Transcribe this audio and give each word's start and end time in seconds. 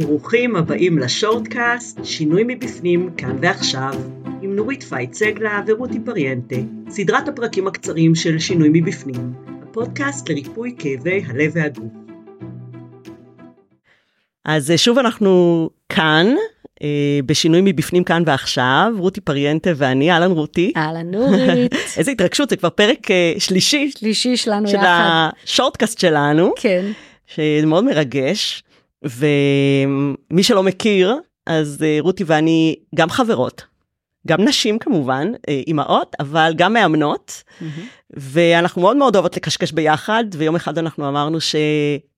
ברוכים 0.00 0.56
הבאים 0.56 0.98
לשורטקאסט, 0.98 2.00
שינוי 2.04 2.42
מבפנים, 2.46 3.10
כאן 3.16 3.36
ועכשיו, 3.42 3.94
עם 4.42 4.56
נורית 4.56 4.82
פייצגלה 4.82 5.60
ורותי 5.66 5.98
פריאנטה, 6.04 6.56
סדרת 6.88 7.28
הפרקים 7.28 7.66
הקצרים 7.66 8.14
של 8.14 8.38
שינוי 8.38 8.68
מבפנים, 8.72 9.32
הפודקאסט 9.62 10.28
לריפוי 10.28 10.74
כאבי 10.78 11.22
הלב 11.26 11.52
והגוף. 11.54 11.92
אז 14.44 14.72
שוב 14.76 14.98
אנחנו 14.98 15.70
כאן, 15.88 16.26
אה, 16.82 17.20
בשינוי 17.26 17.60
מבפנים 17.64 18.04
כאן 18.04 18.22
ועכשיו, 18.26 18.92
רותי 18.98 19.20
פריאנטה 19.20 19.70
ואני, 19.76 20.12
אהלן 20.12 20.30
רותי. 20.30 20.72
אהלן 20.76 21.10
נורית. 21.10 21.74
איזה 21.96 22.10
התרגשות, 22.10 22.50
זה 22.50 22.56
כבר 22.56 22.70
פרק 22.70 23.10
אה, 23.10 23.32
שלישי. 23.38 23.90
שלישי 23.98 24.36
שלנו 24.36 24.68
של 24.68 24.74
יחד. 24.74 25.28
השורטקאסט 25.44 25.98
שלנו. 25.98 26.52
כן. 26.56 26.84
שמאוד 27.26 27.84
מרגש, 27.84 28.62
ומי 29.02 30.42
שלא 30.42 30.62
מכיר, 30.62 31.14
אז 31.46 31.82
אה, 31.82 31.96
רותי 32.00 32.24
ואני 32.26 32.76
גם 32.94 33.10
חברות, 33.10 33.64
גם 34.26 34.44
נשים 34.44 34.78
כמובן, 34.78 35.32
אה, 35.48 35.60
אימהות, 35.66 36.16
אבל 36.20 36.52
גם 36.56 36.72
מאמנות, 36.72 37.42
ואנחנו 38.10 38.82
מאוד 38.82 38.96
מאוד 38.96 39.16
אוהבות 39.16 39.36
לקשקש 39.36 39.72
ביחד, 39.72 40.24
ויום 40.32 40.56
אחד 40.56 40.78
אנחנו 40.78 41.08
אמרנו 41.08 41.40
ש... 41.40 41.54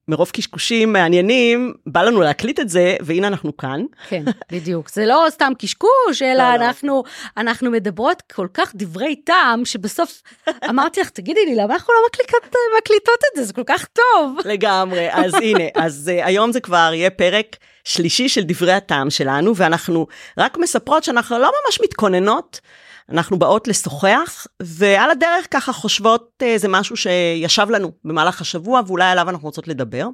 מרוב 0.07 0.29
קשקושים 0.33 0.93
מעניינים, 0.93 1.73
בא 1.85 2.01
לנו 2.01 2.21
להקליט 2.21 2.59
את 2.59 2.69
זה, 2.69 2.95
והנה 3.01 3.27
אנחנו 3.27 3.57
כאן. 3.57 3.81
כן, 4.09 4.23
בדיוק. 4.51 4.89
זה 4.89 5.05
לא 5.05 5.25
סתם 5.29 5.53
קשקוש, 5.59 6.21
אלא 6.21 6.33
לא, 6.33 6.43
לא. 6.43 6.55
אנחנו, 6.55 7.03
אנחנו 7.37 7.71
מדברות 7.71 8.23
כל 8.35 8.47
כך 8.53 8.71
דברי 8.75 9.15
טעם, 9.15 9.65
שבסוף 9.65 10.21
אמרתי 10.69 11.01
לך, 11.01 11.09
תגידי 11.09 11.45
לי, 11.45 11.55
למה 11.55 11.73
אנחנו 11.73 11.93
לא 11.93 11.99
מקליקות, 12.09 12.55
מקליטות 12.77 13.19
את 13.31 13.37
זה? 13.37 13.43
זה 13.43 13.53
כל 13.53 13.63
כך 13.65 13.85
טוב. 13.85 14.37
לגמרי, 14.45 15.07
אז 15.11 15.33
הנה, 15.33 15.63
אז 15.75 16.11
uh, 16.13 16.25
היום 16.25 16.51
זה 16.51 16.59
כבר 16.59 16.91
יהיה 16.93 17.09
פרק 17.09 17.55
שלישי 17.83 18.29
של 18.29 18.41
דברי 18.43 18.73
הטעם 18.73 19.09
שלנו, 19.09 19.55
ואנחנו 19.55 20.07
רק 20.37 20.57
מספרות 20.57 21.03
שאנחנו 21.03 21.39
לא 21.39 21.51
ממש 21.65 21.79
מתכוננות. 21.83 22.59
אנחנו 23.09 23.39
באות 23.39 23.67
לשוחח, 23.67 24.47
ועל 24.61 25.11
הדרך 25.11 25.47
ככה 25.51 25.73
חושבות 25.73 26.29
איזה 26.41 26.67
משהו 26.67 26.97
שישב 26.97 27.67
לנו 27.69 27.91
במהלך 28.03 28.41
השבוע, 28.41 28.81
ואולי 28.87 29.05
עליו 29.11 29.29
אנחנו 29.29 29.47
רוצות 29.47 29.67
לדבר. 29.67 30.07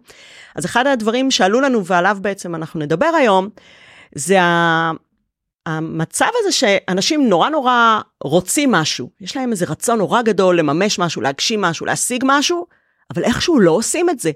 אז 0.55 0.65
אחד 0.65 0.87
הדברים 0.87 1.31
שעלו 1.31 1.61
לנו 1.61 1.85
ועליו 1.85 2.17
בעצם 2.21 2.55
אנחנו 2.55 2.79
נדבר 2.79 3.11
היום, 3.17 3.49
זה. 4.15 4.37
המצב 5.65 6.25
הזה 6.39 6.51
שאנשים 6.51 7.29
נורא 7.29 7.49
נורא 7.49 7.99
רוצים 8.23 8.71
משהו, 8.71 9.09
יש 9.21 9.37
להם 9.37 9.51
איזה 9.51 9.65
רצון 9.65 9.97
נורא 9.97 10.21
גדול 10.21 10.59
לממש 10.59 10.99
משהו, 10.99 11.21
להגשים 11.21 11.61
משהו, 11.61 11.85
להשיג 11.85 12.23
משהו, 12.27 12.67
אבל 13.13 13.23
איכשהו 13.23 13.59
לא 13.59 13.71
עושים 13.71 14.09
את 14.09 14.19
זה. 14.19 14.31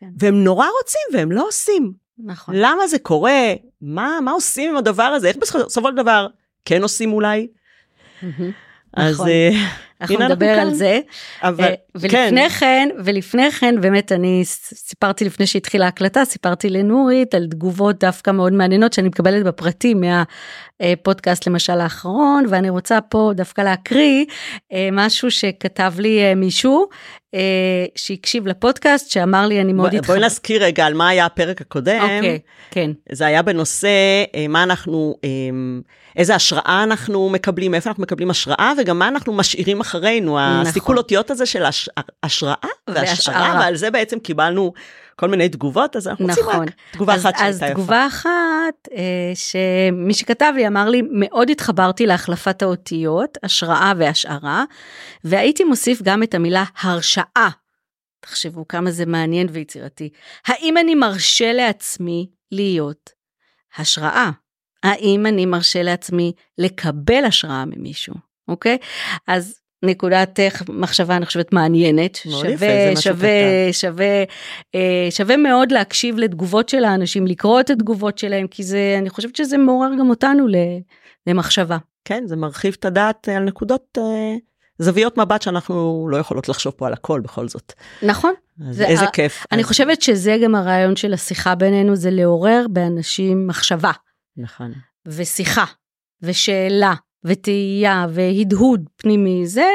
כן. 0.00 0.06
והם 0.18 0.44
נורא 0.44 0.66
רוצים 0.82 1.00
והם 1.12 1.32
לא 1.32 1.46
עושים. 1.48 1.92
נכון. 2.18 2.54
למה 2.58 2.86
זה 2.86 2.98
קורה? 2.98 3.52
מה, 3.80 4.18
מה 4.22 4.30
עושים 4.30 4.70
עם 4.70 4.76
הדבר 4.76 5.02
הזה? 5.02 5.28
איך 5.28 5.36
בסופו 5.36 5.88
של 5.88 5.96
דבר 5.96 6.26
כן 6.64 6.82
עושים 6.82 7.12
אולי? 7.12 7.48
אז 8.92 9.14
נכון. 9.14 9.28
אנחנו 10.10 10.28
נדבר 10.28 10.50
על 10.50 10.74
זה. 10.74 11.00
אבל 11.42 11.64
אה, 11.64 11.74
ולפני 11.94 12.50
כן, 12.50 12.88
ולפני 13.04 13.50
כן, 13.50 13.80
באמת 13.80 14.12
אני 14.12 14.42
סיפרתי 14.74 15.24
לפני 15.24 15.46
שהתחילה 15.46 15.84
ההקלטה, 15.84 16.24
סיפרתי 16.24 16.70
לנורית 16.70 17.34
על 17.34 17.46
תגובות 17.50 18.00
דווקא 18.00 18.30
מאוד 18.30 18.52
מעניינות 18.52 18.92
שאני 18.92 19.08
מקבלת 19.08 19.44
בפרטי 19.44 19.94
מהפודקאסט 19.94 21.46
למשל 21.46 21.80
האחרון, 21.80 22.44
ואני 22.48 22.70
רוצה 22.70 23.00
פה 23.00 23.32
דווקא 23.34 23.60
להקריא 23.60 24.24
אה, 24.72 24.88
משהו 24.92 25.30
שכתב 25.30 25.94
לי 25.98 26.34
מישהו. 26.34 26.88
שהקשיב 27.94 28.46
לפודקאסט 28.46 29.10
שאמר 29.10 29.46
לי 29.46 29.60
אני 29.60 29.72
מאוד 29.72 29.94
התחבר. 29.94 30.14
בואי 30.14 30.26
נזכיר 30.26 30.64
רגע 30.64 30.86
על 30.86 30.94
מה 30.94 31.08
היה 31.08 31.26
הפרק 31.26 31.60
הקודם. 31.60 32.00
אוקיי, 32.02 32.38
כן. 32.70 32.90
זה 33.12 33.26
היה 33.26 33.42
בנושא 33.42 33.88
מה 34.48 34.62
אנחנו, 34.62 35.14
איזה 36.16 36.34
השראה 36.34 36.82
אנחנו 36.82 37.28
מקבלים, 37.28 37.74
איפה 37.74 37.90
אנחנו 37.90 38.02
מקבלים 38.02 38.30
השראה 38.30 38.72
וגם 38.78 38.98
מה 38.98 39.08
אנחנו 39.08 39.32
משאירים 39.32 39.80
אחרינו, 39.80 39.93
נכון. 40.56 40.66
הסיכול 40.66 40.98
אותיות 40.98 41.30
הזה 41.30 41.46
של 41.46 41.64
הש... 41.64 41.88
השראה 42.22 42.68
והשערה, 42.90 43.60
ועל 43.60 43.76
זה 43.76 43.90
בעצם 43.90 44.18
קיבלנו 44.18 44.72
כל 45.16 45.28
מיני 45.28 45.48
תגובות, 45.48 45.96
אז 45.96 46.08
אנחנו 46.08 46.26
נכון. 46.26 46.44
רוצים 46.44 46.60
רק 46.62 46.70
תגובה 46.92 47.14
אז, 47.14 47.26
אחת 47.26 47.38
שהייתה 47.38 47.56
יפה. 47.56 47.66
אז 47.66 47.70
תגובה 47.72 48.06
אחת, 48.06 48.88
אה, 48.92 49.32
שמי 49.34 50.14
שכתב 50.14 50.52
לי 50.56 50.66
אמר 50.66 50.88
לי, 50.88 51.02
מאוד 51.10 51.50
התחברתי 51.50 52.06
להחלפת 52.06 52.62
האותיות, 52.62 53.38
השראה 53.42 53.92
והשערה, 53.98 54.64
והייתי 55.24 55.64
מוסיף 55.64 56.02
גם 56.02 56.22
את 56.22 56.34
המילה 56.34 56.64
הרשאה. 56.80 57.48
תחשבו 58.20 58.68
כמה 58.68 58.90
זה 58.90 59.06
מעניין 59.06 59.46
ויצירתי. 59.50 60.08
האם 60.46 60.76
אני 60.76 60.94
מרשה 60.94 61.52
לעצמי 61.52 62.26
להיות 62.52 63.10
השראה? 63.76 64.30
האם 64.82 65.26
אני 65.26 65.46
מרשה 65.46 65.82
לעצמי 65.82 66.32
לקבל 66.58 67.24
השראה 67.24 67.64
ממישהו, 67.64 68.14
אוקיי? 68.48 68.78
אז 69.28 69.60
נקודת 69.84 70.40
מחשבה 70.68 71.16
אני 71.16 71.26
חושבת 71.26 71.52
מעניינת, 71.52 72.18
מאוד 72.26 72.40
שווה, 72.42 72.52
יפה, 72.54 72.94
זה 72.94 73.02
שווה. 73.02 73.28
שווה, 73.72 74.22
אה, 74.74 75.06
שווה 75.10 75.36
מאוד 75.36 75.72
להקשיב 75.72 76.18
לתגובות 76.18 76.68
של 76.68 76.84
האנשים, 76.84 77.26
לקרוא 77.26 77.60
את 77.60 77.70
התגובות 77.70 78.18
שלהם, 78.18 78.46
כי 78.46 78.62
זה, 78.62 78.96
אני 78.98 79.10
חושבת 79.10 79.36
שזה 79.36 79.58
מעורר 79.58 79.90
גם 80.00 80.10
אותנו 80.10 80.46
למחשבה. 81.26 81.76
כן, 82.04 82.22
זה 82.26 82.36
מרחיב 82.36 82.76
את 82.78 82.84
הדעת 82.84 83.28
על 83.28 83.42
נקודות, 83.42 83.98
אה, 83.98 84.34
זוויות 84.78 85.18
מבט 85.18 85.42
שאנחנו 85.42 86.06
לא 86.10 86.16
יכולות 86.16 86.48
לחשוב 86.48 86.72
פה 86.76 86.86
על 86.86 86.92
הכל 86.92 87.20
בכל 87.20 87.48
זאת. 87.48 87.72
נכון. 88.02 88.32
אז 88.70 88.76
זה 88.76 88.86
איזה 88.86 89.04
כיף. 89.12 89.46
אני 89.52 89.62
אז- 89.62 89.68
חושבת 89.68 90.02
שזה 90.02 90.36
גם 90.44 90.54
הרעיון 90.54 90.96
של 90.96 91.14
השיחה 91.14 91.54
בינינו, 91.54 91.96
זה 91.96 92.10
לעורר 92.10 92.66
באנשים 92.70 93.46
מחשבה, 93.46 93.90
נכון. 94.36 94.72
ושיחה, 95.06 95.64
ושאלה, 96.22 96.94
ותהייה, 97.24 98.06
והדהוד 98.10 98.80
פנימי, 98.96 99.46
זה, 99.46 99.68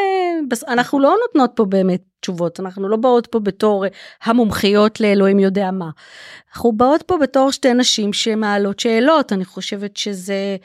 אנחנו 0.67 0.99
לא 0.99 1.15
נותנות 1.27 1.51
פה 1.55 1.65
באמת 1.65 2.01
תשובות, 2.19 2.59
אנחנו 2.59 2.89
לא 2.89 2.97
באות 2.97 3.27
פה 3.27 3.39
בתור 3.39 3.85
אה, 3.85 3.89
המומחיות 4.23 4.99
לאלוהים 4.99 5.39
יודע 5.39 5.71
מה. 5.71 5.89
אנחנו 6.53 6.71
באות 6.71 7.01
פה 7.01 7.17
בתור 7.21 7.51
שתי 7.51 7.73
נשים 7.73 8.13
שמעלות 8.13 8.79
שאלות, 8.79 9.33
אני 9.33 9.45
חושבת 9.45 9.97
שזה... 9.97 10.57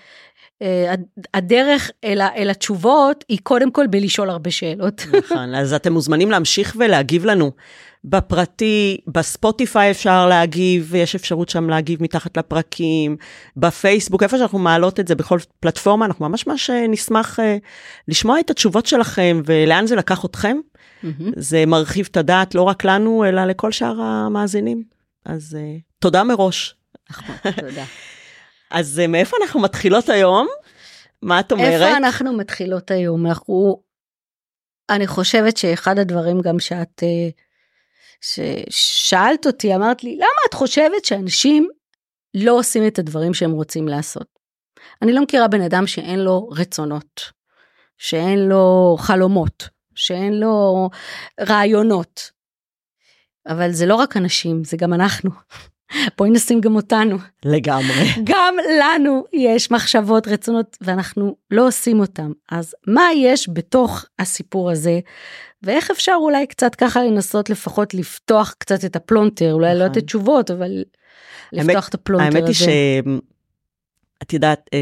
אה, 0.62 0.92
הד- 0.92 1.04
הדרך 1.34 1.90
אל, 2.04 2.20
ה- 2.20 2.34
אל 2.36 2.50
התשובות 2.50 3.24
היא 3.28 3.38
קודם 3.42 3.70
כל 3.70 3.86
בלשאול 3.86 4.30
הרבה 4.30 4.50
שאלות. 4.50 5.02
נכון, 5.24 5.54
אז 5.54 5.72
אתם 5.72 5.92
מוזמנים 5.92 6.30
להמשיך 6.30 6.76
ולהגיב 6.78 7.24
לנו. 7.24 7.50
בפרטי, 8.06 8.96
בספוטיפיי 9.06 9.90
אפשר 9.90 10.26
להגיב, 10.28 10.86
ויש 10.90 11.14
אפשרות 11.14 11.48
שם 11.48 11.70
להגיב 11.70 12.02
מתחת 12.02 12.36
לפרקים, 12.36 13.16
בפייסבוק, 13.56 14.22
איפה 14.22 14.38
שאנחנו 14.38 14.58
מעלות 14.58 15.00
את 15.00 15.08
זה, 15.08 15.14
בכל 15.14 15.38
פלטפורמה, 15.60 16.06
אנחנו 16.06 16.28
ממש 16.28 16.46
ממש 16.46 16.70
אה, 16.70 16.86
נשמח 16.88 17.40
אה, 17.40 17.56
לשמוע 18.08 18.40
את 18.40 18.50
התשובות 18.50 18.86
שלכם, 18.86 19.42
ולאן 19.44 19.86
זה 19.86 19.96
לקח 19.96 20.24
אתכם. 20.24 20.56
זה 21.36 21.66
מרחיב 21.66 22.08
את 22.10 22.16
הדעת 22.16 22.54
לא 22.54 22.62
רק 22.62 22.84
לנו, 22.84 23.24
אלא 23.24 23.44
לכל 23.44 23.72
שאר 23.72 24.00
המאזינים. 24.00 24.82
אז 25.24 25.56
אה, 25.60 25.76
תודה 25.98 26.24
מראש. 26.24 26.74
נכון, 27.10 27.34
תודה. 27.60 27.84
אז 28.70 29.00
אה, 29.00 29.06
מאיפה 29.06 29.36
אנחנו 29.42 29.60
מתחילות 29.60 30.08
היום? 30.08 30.46
מה 31.22 31.40
את 31.40 31.52
אומרת? 31.52 31.82
איפה 31.82 31.96
אנחנו 31.96 32.32
מתחילות 32.32 32.90
היום? 32.90 33.26
אנחנו... 33.26 33.82
אני 34.90 35.06
חושבת 35.06 35.56
שאחד 35.56 35.98
הדברים 35.98 36.40
גם 36.40 36.58
שאת... 36.58 37.02
אה, 37.02 37.28
ששאלת 38.20 39.46
אותי, 39.46 39.74
אמרת 39.74 40.04
לי, 40.04 40.16
למה 40.16 40.40
את 40.48 40.54
חושבת 40.54 41.04
שאנשים 41.04 41.68
לא 42.34 42.52
עושים 42.52 42.86
את 42.86 42.98
הדברים 42.98 43.34
שהם 43.34 43.50
רוצים 43.50 43.88
לעשות? 43.88 44.26
אני 45.02 45.12
לא 45.12 45.22
מכירה 45.22 45.48
בן 45.48 45.60
אדם 45.60 45.86
שאין 45.86 46.18
לו 46.18 46.48
רצונות, 46.48 47.20
שאין 47.98 48.38
לו 48.38 48.96
חלומות, 48.98 49.68
שאין 49.94 50.40
לו 50.40 50.88
רעיונות. 51.40 52.30
אבל 53.46 53.72
זה 53.72 53.86
לא 53.86 53.94
רק 53.94 54.16
אנשים, 54.16 54.64
זה 54.64 54.76
גם 54.76 54.94
אנחנו. 54.94 55.30
בואי 56.18 56.30
נשים 56.30 56.60
גם 56.60 56.76
אותנו. 56.76 57.16
לגמרי. 57.44 58.08
גם 58.24 58.54
לנו 58.80 59.24
יש 59.32 59.70
מחשבות, 59.70 60.28
רצונות, 60.28 60.76
ואנחנו 60.80 61.36
לא 61.50 61.66
עושים 61.66 62.00
אותם. 62.00 62.32
אז 62.50 62.74
מה 62.86 63.02
יש 63.16 63.48
בתוך 63.52 64.04
הסיפור 64.18 64.70
הזה, 64.70 65.00
ואיך 65.62 65.90
אפשר 65.90 66.12
אולי 66.16 66.46
קצת 66.46 66.74
ככה 66.74 67.04
לנסות 67.04 67.50
לפחות 67.50 67.94
לפתוח 67.94 68.54
קצת 68.58 68.84
את 68.84 68.96
הפלונטר, 68.96 69.52
אולי 69.52 69.74
לא 69.74 69.84
נכון. 69.84 69.90
לתת 69.90 70.06
תשובות, 70.06 70.50
אבל 70.50 70.84
לפתוח 71.52 71.74
האמת- 71.74 71.88
את 71.88 71.94
הפלונטר 71.94 72.28
הזה. 72.28 72.36
האמת 72.38 72.48
היא 72.48 72.54
שאת 74.22 74.32
יודעת, 74.32 74.70
אה, 74.74 74.78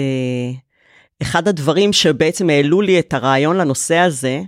אחד 1.22 1.48
הדברים 1.48 1.92
שבעצם 1.92 2.50
העלו 2.50 2.80
לי 2.80 2.98
את 2.98 3.12
הרעיון 3.14 3.56
לנושא 3.56 3.96
הזה, 3.96 4.42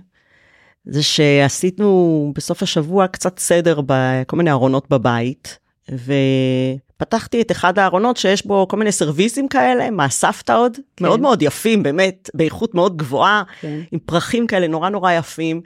זה 0.85 1.03
שעשינו 1.03 2.31
בסוף 2.35 2.63
השבוע 2.63 3.07
קצת 3.07 3.39
סדר 3.39 3.81
בכל 3.85 4.37
מיני 4.37 4.51
ארונות 4.51 4.89
בבית, 4.89 5.59
ופתחתי 5.91 7.41
את 7.41 7.51
אחד 7.51 7.79
הארונות 7.79 8.17
שיש 8.17 8.45
בו 8.45 8.67
כל 8.67 8.77
מיני 8.77 8.91
סרוויסים 8.91 9.47
כאלה, 9.47 9.89
מהסבתא 9.89 10.51
עוד, 10.51 10.77
כן. 10.97 11.05
מאוד 11.05 11.19
מאוד 11.19 11.41
יפים, 11.41 11.83
באמת, 11.83 12.29
באיכות 12.33 12.75
מאוד 12.75 12.97
גבוהה, 12.97 13.43
כן. 13.61 13.79
עם 13.91 13.99
פרחים 13.99 14.47
כאלה 14.47 14.67
נורא 14.67 14.89
נורא 14.89 15.11
יפים. 15.11 15.61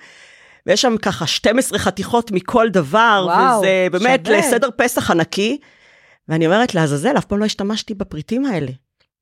ויש 0.65 0.81
שם 0.81 0.97
ככה 0.97 1.27
12 1.27 1.79
חתיכות 1.79 2.31
מכל 2.31 2.69
דבר, 2.69 3.21
וואו, 3.25 3.59
וזה 3.59 3.87
באמת 3.91 4.25
שווה. 4.25 4.37
לסדר 4.39 4.69
פסח 4.77 5.11
ענקי. 5.11 5.57
ואני 6.27 6.45
אומרת, 6.45 6.75
לעזאזל, 6.75 7.17
אף 7.17 7.25
פעם 7.25 7.39
לא 7.39 7.45
השתמשתי 7.45 7.93
בפריטים 7.93 8.45
האלה. 8.45 8.71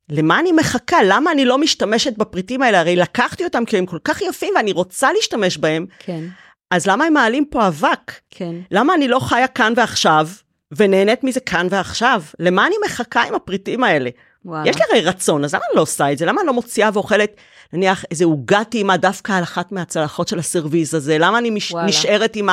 למה 0.09 0.39
אני 0.39 0.51
מחכה? 0.51 0.97
למה 1.05 1.31
אני 1.31 1.45
לא 1.45 1.57
משתמשת 1.57 2.17
בפריטים 2.17 2.61
האלה? 2.61 2.79
הרי 2.79 2.95
לקחתי 2.95 3.43
אותם 3.43 3.65
כי 3.65 3.77
הם 3.77 3.85
כל 3.85 3.97
כך 4.03 4.21
יפים 4.21 4.53
ואני 4.55 4.71
רוצה 4.71 5.13
להשתמש 5.13 5.57
בהם. 5.57 5.85
כן, 5.99 6.23
אז 6.71 6.87
למה 6.87 7.05
הם 7.05 7.13
מעלים 7.13 7.45
פה 7.45 7.67
אבק? 7.67 8.11
כן. 8.29 8.55
למה 8.71 8.93
אני 8.93 9.07
לא 9.07 9.19
חיה 9.19 9.47
כאן 9.47 9.73
ועכשיו, 9.75 10.27
ונהנית 10.71 11.23
מזה 11.23 11.39
כאן 11.39 11.67
ועכשיו? 11.69 12.21
למה 12.39 12.67
אני 12.67 12.75
מחכה 12.85 13.23
עם 13.23 13.35
הפריטים 13.35 13.83
האלה? 13.83 14.09
וואלה. 14.45 14.69
יש 14.69 14.75
לי 14.75 14.81
הרי 14.89 15.01
רצון, 15.01 15.43
אז 15.43 15.55
למה 15.55 15.63
אני 15.69 15.75
לא 15.75 15.81
עושה 15.81 16.11
את 16.11 16.17
זה? 16.17 16.25
למה 16.25 16.41
אני 16.41 16.47
לא 16.47 16.53
מוציאה 16.53 16.89
ואוכלת, 16.93 17.35
נניח, 17.73 18.05
איזה 18.11 18.25
עוגה 18.25 18.63
טעימה 18.63 18.97
דווקא 18.97 19.31
על 19.31 19.43
אחת 19.43 19.71
מהצלחות 19.71 20.27
של 20.27 20.39
הסרוויז 20.39 20.93
הזה? 20.93 21.17
למה 21.17 21.37
אני 21.37 21.49
מש... 21.49 21.71
וואלה. 21.71 21.87
נשארת 21.87 22.35
עם 22.35 22.49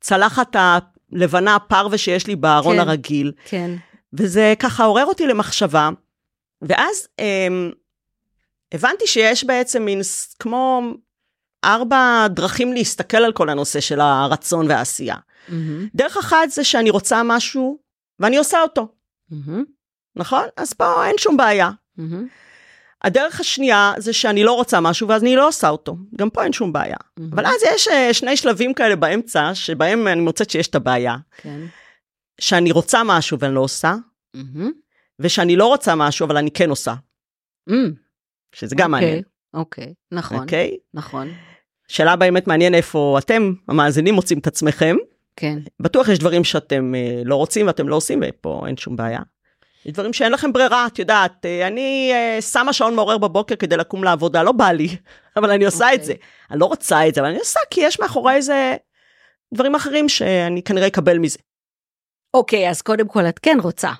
הצלחת 0.00 0.56
הלבנה 0.58 1.54
הפרווה 1.54 1.98
שיש 1.98 2.26
לי 2.26 2.36
בארון 2.36 2.74
כן. 2.76 2.80
הרגיל? 2.80 3.32
כן, 3.44 3.70
וזה 4.12 4.54
ככה 4.58 4.84
עורר 4.84 5.04
אותי 5.04 5.26
למחשבה, 5.26 5.90
ואז 6.62 7.08
אמ, 7.18 7.70
הבנתי 8.72 9.06
שיש 9.06 9.44
בעצם 9.44 9.84
מין 9.84 10.00
כמו 10.38 10.82
ארבע 11.64 12.26
דרכים 12.30 12.72
להסתכל 12.72 13.16
על 13.16 13.32
כל 13.32 13.48
הנושא 13.48 13.80
של 13.80 14.00
הרצון 14.00 14.66
והעשייה. 14.68 15.16
מהמם, 15.48 15.88
דרך 15.94 16.16
אחת 16.16 16.50
זה 16.50 16.64
שאני 16.64 16.90
רוצה 16.90 17.22
משהו 17.24 17.78
ואני 18.18 18.36
עושה 18.36 18.62
אותו, 18.62 18.88
מהמם, 19.30 19.64
נכון? 20.16 20.44
אז 20.56 20.72
פה 20.72 21.06
אין 21.06 21.18
שום 21.18 21.36
בעיה. 21.36 21.70
מהמם, 21.96 22.26
הדרך 23.04 23.40
השנייה 23.40 23.92
זה 23.98 24.12
שאני 24.12 24.44
לא 24.44 24.52
רוצה 24.52 24.80
משהו 24.80 25.08
ואז 25.08 25.22
אני 25.22 25.36
לא 25.36 25.48
עושה 25.48 25.68
אותו, 25.68 25.96
גם 26.18 26.30
פה 26.30 26.44
אין 26.44 26.52
שום 26.52 26.72
בעיה. 26.72 26.96
מהמם. 27.16 27.32
אבל 27.32 27.46
אז 27.46 27.62
יש 27.74 27.88
אה, 27.88 28.14
שני 28.14 28.36
שלבים 28.36 28.74
כאלה 28.74 28.96
באמצע, 28.96 29.54
שבהם 29.54 30.08
אני 30.08 30.20
מוצאת 30.20 30.50
שיש 30.50 30.68
את 30.68 30.74
הבעיה, 30.74 31.16
כן. 31.36 31.60
שאני 32.40 32.72
רוצה 32.72 33.02
משהו 33.04 33.38
ואני 33.38 33.54
לא 33.54 33.60
עושה, 33.60 33.94
מהמם. 34.34 34.72
ושאני 35.18 35.56
לא 35.56 35.66
רוצה 35.66 35.94
משהו 35.94 36.26
אבל 36.26 36.36
אני 36.36 36.50
כן 36.50 36.70
עושה, 36.70 36.94
אמ, 37.70 37.92
שזה 38.52 38.76
גם 38.76 38.94
אוקיי, 38.94 39.06
מעניין, 39.06 39.22
אוקיי, 39.54 39.94
נכון, 40.12 40.38
אוקיי? 40.38 40.76
נכון, 40.94 41.28
שאלה 41.92 42.16
באמת 42.16 42.46
מעניין 42.46 42.74
איפה 42.74 43.16
אתם, 43.18 43.52
המאזינים, 43.68 44.14
מוצאים 44.14 44.38
את 44.38 44.46
עצמכם. 44.46 44.96
כן, 45.36 45.58
בטוח 45.80 46.08
יש 46.08 46.18
דברים 46.18 46.44
שאתם 46.44 46.94
אה, 46.94 47.22
לא 47.24 47.36
רוצים 47.36 47.66
ואתם 47.66 47.88
לא 47.88 47.96
עושים, 47.96 48.22
ופה 48.28 48.64
אין 48.66 48.76
שום 48.76 48.96
בעיה. 48.96 49.20
יש 49.86 49.92
דברים 49.92 50.12
שאין 50.12 50.32
לכם 50.32 50.52
ברירה, 50.52 50.86
את 50.86 50.98
יודעת, 50.98 51.46
אה, 51.46 51.66
אני 51.66 52.10
אה, 52.12 52.42
שמה 52.42 52.72
שעון 52.72 52.94
מעורר 52.94 53.18
בבוקר 53.18 53.56
כדי 53.56 53.76
לקום 53.76 54.04
לעבודה, 54.04 54.42
לא 54.42 54.52
בא 54.52 54.70
לי, 54.70 54.88
אבל 55.36 55.50
אני 55.50 55.64
עושה 55.64 55.84
אוקיי. 55.84 55.94
את 55.98 56.04
זה. 56.04 56.14
אני 56.50 56.60
לא 56.60 56.66
רוצה 56.66 57.08
את 57.08 57.14
זה, 57.14 57.20
אבל 57.20 57.28
אני 57.28 57.38
עושה 57.38 57.60
כי 57.70 57.80
יש 57.80 58.00
מאחורי 58.00 58.42
זה 58.42 58.76
דברים 59.54 59.74
אחרים 59.74 60.08
שאני 60.08 60.62
כנראה 60.62 60.86
אקבל 60.86 61.18
מזה. 61.18 61.38
אוקיי, 62.34 62.70
אז 62.70 62.82
קודם 62.82 63.08
כל 63.08 63.26
את 63.28 63.38
כן 63.38 63.58
רוצה. 63.62 63.92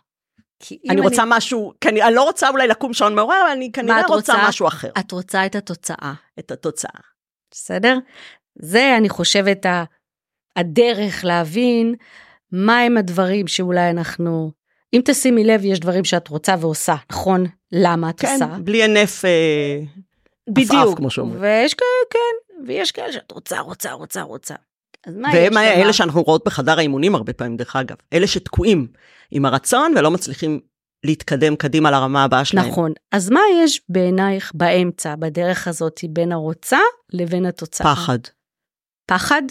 אם 0.70 0.90
אני 0.90 1.00
רוצה 1.00 1.22
משהו, 1.26 1.72
כי 1.80 1.88
אני, 1.88 2.02
אני 2.02 2.14
לא 2.14 2.22
רוצה 2.22 2.48
אולי 2.48 2.68
לקום 2.68 2.94
שעון 2.94 3.14
מעורר, 3.14 3.42
אבל 3.42 3.50
אני 3.50 3.72
כנראה 3.72 4.06
רוצה 4.06 4.14
רוצה? 4.14 4.48
משהו 4.48 4.68
אחר, 4.68 4.90
את 4.98 5.12
רוצה 5.12 5.46
את 5.46 5.54
התוצאה, 5.54 6.12
את 6.38 6.50
התוצאה. 6.50 7.11
בסדר? 7.52 7.98
זה, 8.58 8.94
אני 8.98 9.08
חושבת, 9.08 9.66
הדרך 10.56 11.24
להבין 11.24 11.94
מהם 12.52 12.96
הדברים 12.96 13.46
שאולי 13.46 13.90
אנחנו... 13.90 14.50
אם 14.94 15.00
תשימי 15.04 15.44
לב, 15.44 15.64
יש 15.64 15.80
דברים 15.80 16.04
שאת 16.04 16.28
רוצה 16.28 16.54
ועושה, 16.60 16.94
נכון? 17.10 17.46
למה 17.72 18.10
את 18.10 18.20
כן, 18.20 18.32
עושה? 18.32 18.56
בלי 18.64 18.82
הנף 18.82 19.24
אה, 19.24 19.80
בדיוק. 20.50 20.96
כמו 20.96 21.10
שאומרים. 21.10 21.40
ויש 21.42 21.74
כאלה, 21.74 21.88
כן, 22.10 22.64
ויש 22.66 22.92
כאלה 22.92 23.12
שאת 23.12 23.30
רוצה, 23.30 23.60
רוצה, 23.60 23.92
רוצה, 23.92 24.22
רוצה. 24.22 24.54
אז 25.06 25.16
מה 25.16 25.28
והם? 25.34 25.56
אלה 25.58 25.92
שאנחנו 25.92 26.22
רואות 26.22 26.44
בחדר 26.44 26.78
האימונים 26.78 27.14
הרבה 27.14 27.32
פעמים, 27.32 27.56
דרך 27.56 27.76
אגב. 27.76 27.96
אלה 28.12 28.26
שתקועים 28.26 28.86
עם 29.30 29.44
הרצון 29.44 29.94
ולא 29.98 30.10
מצליחים 30.10 30.60
להתקדם 31.04 31.56
קדימה 31.56 31.90
לרמה 31.90 32.24
הבאה 32.24 32.44
שלהם. 32.44 32.68
נכון. 32.68 32.92
אז 33.12 33.30
מה 33.30 33.40
יש 33.64 33.80
בעינייך 33.88 34.52
באמצע, 34.54 35.16
בדרך 35.16 35.68
הזאת, 35.68 36.00
בין 36.10 36.32
הרוצה 36.32 36.78
לבין 37.12 37.46
התוצאה? 37.46 37.94
פחד. 37.94 38.18
פחד? 39.06 39.42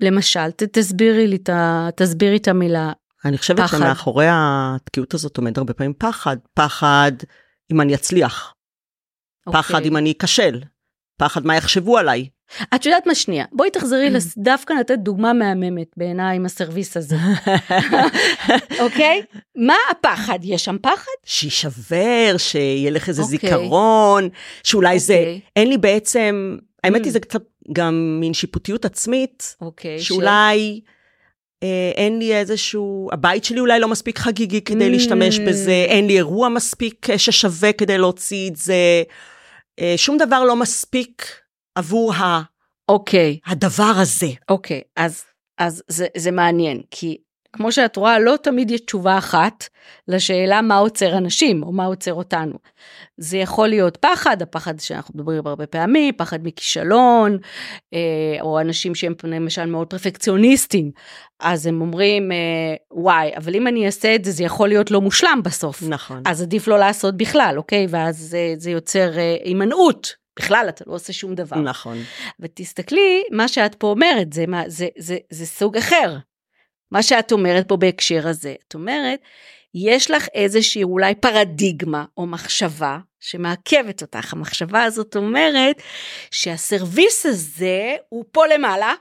למשל, 0.00 0.50
ת, 0.50 0.62
תסבירי 0.62 1.26
לי, 1.26 1.36
את 1.36 1.48
ה- 1.48 1.88
תסבירי 1.96 2.36
את 2.36 2.48
המילה. 2.48 2.92
אני 3.24 3.38
חושבת 3.38 3.60
פחד. 3.60 3.78
שמאחורי 3.78 4.26
התקיעות 4.30 5.14
הזאת 5.14 5.36
עומד 5.36 5.58
הרבה 5.58 5.74
פעמים 5.74 5.94
פחד. 5.98 6.36
פחד 6.54 7.12
אם 7.72 7.80
אני 7.80 7.94
אצליח, 7.94 8.54
פחד 9.52 9.74
אוקיי. 9.74 9.88
אם 9.88 9.96
אני 9.96 10.12
אכשל, 10.20 10.60
פחד 11.16 11.46
מה 11.46 11.56
יחשבו 11.56 11.98
עליי. 11.98 12.26
את 12.74 12.86
יודעת 12.86 13.06
מה 13.06 13.14
שנייה, 13.14 13.44
בואי 13.52 13.70
תחזרי 13.70 14.10
לס- 14.10 14.38
דווקא 14.38 14.72
לתת 14.72 14.98
דוגמה 14.98 15.32
מהממת 15.32 15.86
בעיניי 15.96 16.36
עם 16.36 16.46
הסרוויס 16.46 16.96
הזה, 16.96 17.16
אוקיי? 18.84 19.22
מה 19.56 19.74
הפחד? 19.90 20.38
יש 20.42 20.64
שם 20.64 20.76
פחד? 20.82 21.10
שיישבר, 21.26 22.34
שילך 22.38 23.08
איזה 23.08 23.22
אוקיי. 23.22 23.38
זיכרון, 23.38 24.28
שאולי 24.62 24.98
זה, 24.98 25.14
אוקיי. 25.18 25.40
אין 25.56 25.68
לי 25.68 25.78
בעצם, 25.78 26.56
האמת 26.84 27.00
Mm. 27.00 27.04
היא 27.04 27.12
זה 27.12 27.20
קצת 27.20 27.42
גם 27.72 28.16
מין 28.20 28.34
שיפוטיות 28.34 28.84
עצמית, 28.84 29.56
אוקיי. 29.60 29.98
שאולי 29.98 30.80
אה, 31.62 31.92
אין 31.94 32.18
לי 32.18 32.34
איזשהו, 32.36 33.08
הבית 33.12 33.44
שלי 33.44 33.60
אולי 33.60 33.80
לא 33.80 33.88
מספיק 33.88 34.18
חגיגי 34.18 34.60
כדי 34.60 34.86
Mm. 34.86 34.90
להשתמש 34.90 35.38
בזה, 35.38 35.84
אין 35.88 36.06
לי 36.06 36.16
אירוע 36.16 36.48
מספיק 36.48 37.10
אה, 37.10 37.18
ששווה 37.18 37.72
כדי 37.72 37.98
להוציא 37.98 38.50
את 38.50 38.56
זה, 38.56 39.02
שום 39.96 40.18
דבר 40.18 40.44
לא 40.44 40.56
מספיק 40.56 41.40
עבור 41.74 42.14
ה, 42.14 42.42
אוקיי, 42.88 43.38
הדבר 43.46 43.92
הזה. 44.02 44.26
אוקיי, 44.48 44.80
אז, 44.96 45.24
אז 45.58 45.82
זה, 45.88 46.06
זה 46.16 46.30
מעניין, 46.30 46.82
כי 46.90 47.18
כמו 47.54 47.72
שאת 47.72 47.96
רואה, 47.96 48.18
לא 48.18 48.36
תמיד 48.42 48.70
יש 48.70 48.80
תשובה 48.80 49.18
אחת 49.18 49.68
לשאלה 50.08 50.62
מה 50.62 50.76
עוצר 50.76 51.18
אנשים, 51.18 51.62
או 51.62 51.72
מה 51.72 51.84
עוצר 51.84 52.14
אותנו. 52.14 52.54
זה 53.16 53.38
יכול 53.38 53.68
להיות 53.68 53.96
פחד, 53.96 54.42
הפחד 54.42 54.80
שאנחנו 54.80 55.14
מדברים 55.16 55.46
הרבה 55.46 55.66
פעמים, 55.66 56.14
פחד 56.16 56.38
מכישלון, 56.42 57.38
אה, 57.94 57.98
או 58.40 58.60
אנשים 58.60 58.94
שהם 58.94 59.14
למשל 59.24 59.66
מאוד 59.66 59.86
פרפקציוניסטים, 59.86 60.90
אז 61.40 61.66
הם 61.66 61.80
אומרים, 61.80 62.32
אה, 62.32 62.36
וואי, 62.90 63.30
אבל 63.36 63.54
אם 63.54 63.66
אני 63.66 63.86
אעשה 63.86 64.14
את 64.14 64.24
זה, 64.24 64.30
זה 64.30 64.44
יכול 64.44 64.68
להיות 64.68 64.90
לא 64.90 65.00
מושלם 65.00 65.40
בסוף. 65.44 65.82
נכון. 65.82 66.22
אז 66.26 66.42
עדיף 66.42 66.68
לא 66.68 66.78
לעשות 66.78 67.16
בכלל, 67.16 67.54
אוקיי? 67.56 67.86
ואז 67.90 68.18
זה, 68.18 68.54
זה 68.58 68.70
יוצר 68.70 69.18
אה, 69.18 69.36
הימנעות. 69.44 70.24
בכלל, 70.38 70.66
אתה 70.68 70.84
לא 70.86 70.94
עושה 70.94 71.12
שום 71.12 71.34
דבר. 71.34 71.56
נכון. 71.56 71.98
ותסתכלי, 72.40 73.22
מה 73.30 73.48
שאת 73.48 73.74
פה 73.74 73.86
אומרת, 73.86 74.32
זה, 74.32 74.46
מה, 74.46 74.62
זה, 74.66 74.88
זה, 74.98 75.16
זה 75.30 75.46
סוג 75.46 75.76
אחר. 75.76 76.16
מה 76.90 77.02
שאת 77.02 77.32
אומרת 77.32 77.68
פה 77.68 77.76
בהקשר 77.76 78.28
הזה, 78.28 78.54
את 78.68 78.74
אומרת, 78.74 79.20
יש 79.74 80.10
לך 80.10 80.26
איזושהי 80.34 80.82
אולי 80.82 81.14
פרדיגמה 81.14 82.04
או 82.16 82.26
מחשבה 82.26 82.98
שמעכבת 83.20 84.02
אותך. 84.02 84.32
המחשבה 84.32 84.82
הזאת 84.82 85.16
אומרת 85.16 85.82
שהסרוויס 86.30 87.26
הזה 87.26 87.96
הוא 88.08 88.24
פה 88.32 88.46
למעלה, 88.46 88.94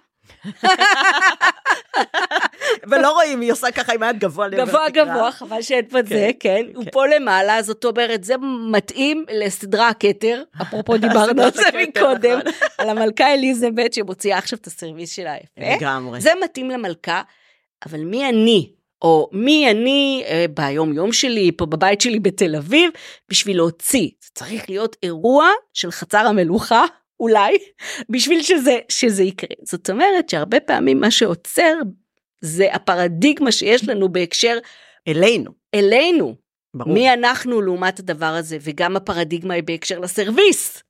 ולא 2.89 3.11
רואים, 3.11 3.41
היא 3.41 3.51
עושה 3.51 3.71
ככה 3.71 3.93
עם 3.93 4.03
היד 4.03 4.19
גבוה 4.19 4.49
גבוה. 4.49 4.89
גבוה, 4.89 5.31
חבל 5.31 5.61
שאין 5.61 5.85
פה 5.89 5.99
את 5.99 6.07
זה, 6.07 6.31
כן, 6.39 6.65
הוא 6.75 6.83
כן. 6.85 6.91
פה 6.91 7.05
למעלה, 7.05 7.61
זאת 7.61 7.85
אומרת, 7.85 8.23
זה 8.23 8.35
מתאים 8.71 9.25
לסדרה 9.31 9.89
הכתר, 9.89 10.43
אפרופו 10.61 10.97
דיברנו 11.07 11.43
על 11.43 11.51
זה 11.51 11.63
מקודם, 11.73 12.39
נכון. 12.39 12.51
על 12.77 12.89
המלכה 12.89 13.33
אליזבת 13.33 13.93
שמוציאה 13.93 14.37
עכשיו 14.37 14.59
את 14.59 14.67
הסרוויס 14.67 15.11
שלה 15.11 15.35
יפה. 15.35 15.75
לגמרי. 15.75 16.21
זה 16.21 16.31
מתאים 16.43 16.69
למלכה, 16.69 17.21
אבל 17.85 18.03
מי 18.03 18.29
אני, 18.29 18.73
או 19.01 19.29
מי 19.31 19.71
אני 19.71 20.23
אה, 20.25 20.45
ביום 20.53 20.93
יום 20.93 21.13
שלי, 21.13 21.51
פה 21.51 21.65
בבית 21.65 22.01
שלי 22.01 22.19
בתל 22.19 22.55
אביב, 22.55 22.91
בשביל 23.29 23.57
להוציא. 23.57 24.09
זה 24.23 24.29
צריך 24.33 24.69
להיות 24.69 24.95
אירוע 25.03 25.49
של 25.73 25.91
חצר 25.91 26.25
המלוכה, 26.27 26.85
אולי, 27.19 27.57
בשביל 28.09 28.43
שזה, 28.43 28.79
שזה 28.89 29.23
יקרה. 29.23 29.55
זאת 29.63 29.89
אומרת 29.89 30.29
שהרבה 30.29 30.59
פעמים 30.59 30.99
מה 30.99 31.11
שעוצר 31.11 31.73
זה 32.41 32.73
הפרדיגמה 32.73 33.51
שיש 33.51 33.89
לנו 33.89 34.09
בהקשר 34.09 34.57
אלינו. 35.07 35.51
אלינו. 35.75 36.35
ברור. 36.73 36.93
מי 36.93 37.13
אנחנו 37.13 37.61
לעומת 37.61 37.99
הדבר 37.99 38.25
הזה, 38.25 38.57
וגם 38.61 38.95
הפרדיגמה 38.95 39.53
היא 39.53 39.63
בהקשר 39.63 39.99
לסרוויס. 39.99 40.83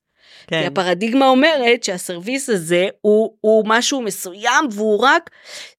כי 0.46 0.50
כן. 0.50 0.66
הפרדיגמה 0.66 1.28
אומרת 1.28 1.84
שהסרוויס 1.84 2.48
הזה 2.48 2.88
הוא, 3.00 3.36
הוא 3.40 3.64
משהו 3.66 4.02
מסוים 4.02 4.68
והוא 4.70 5.00
רק, 5.00 5.30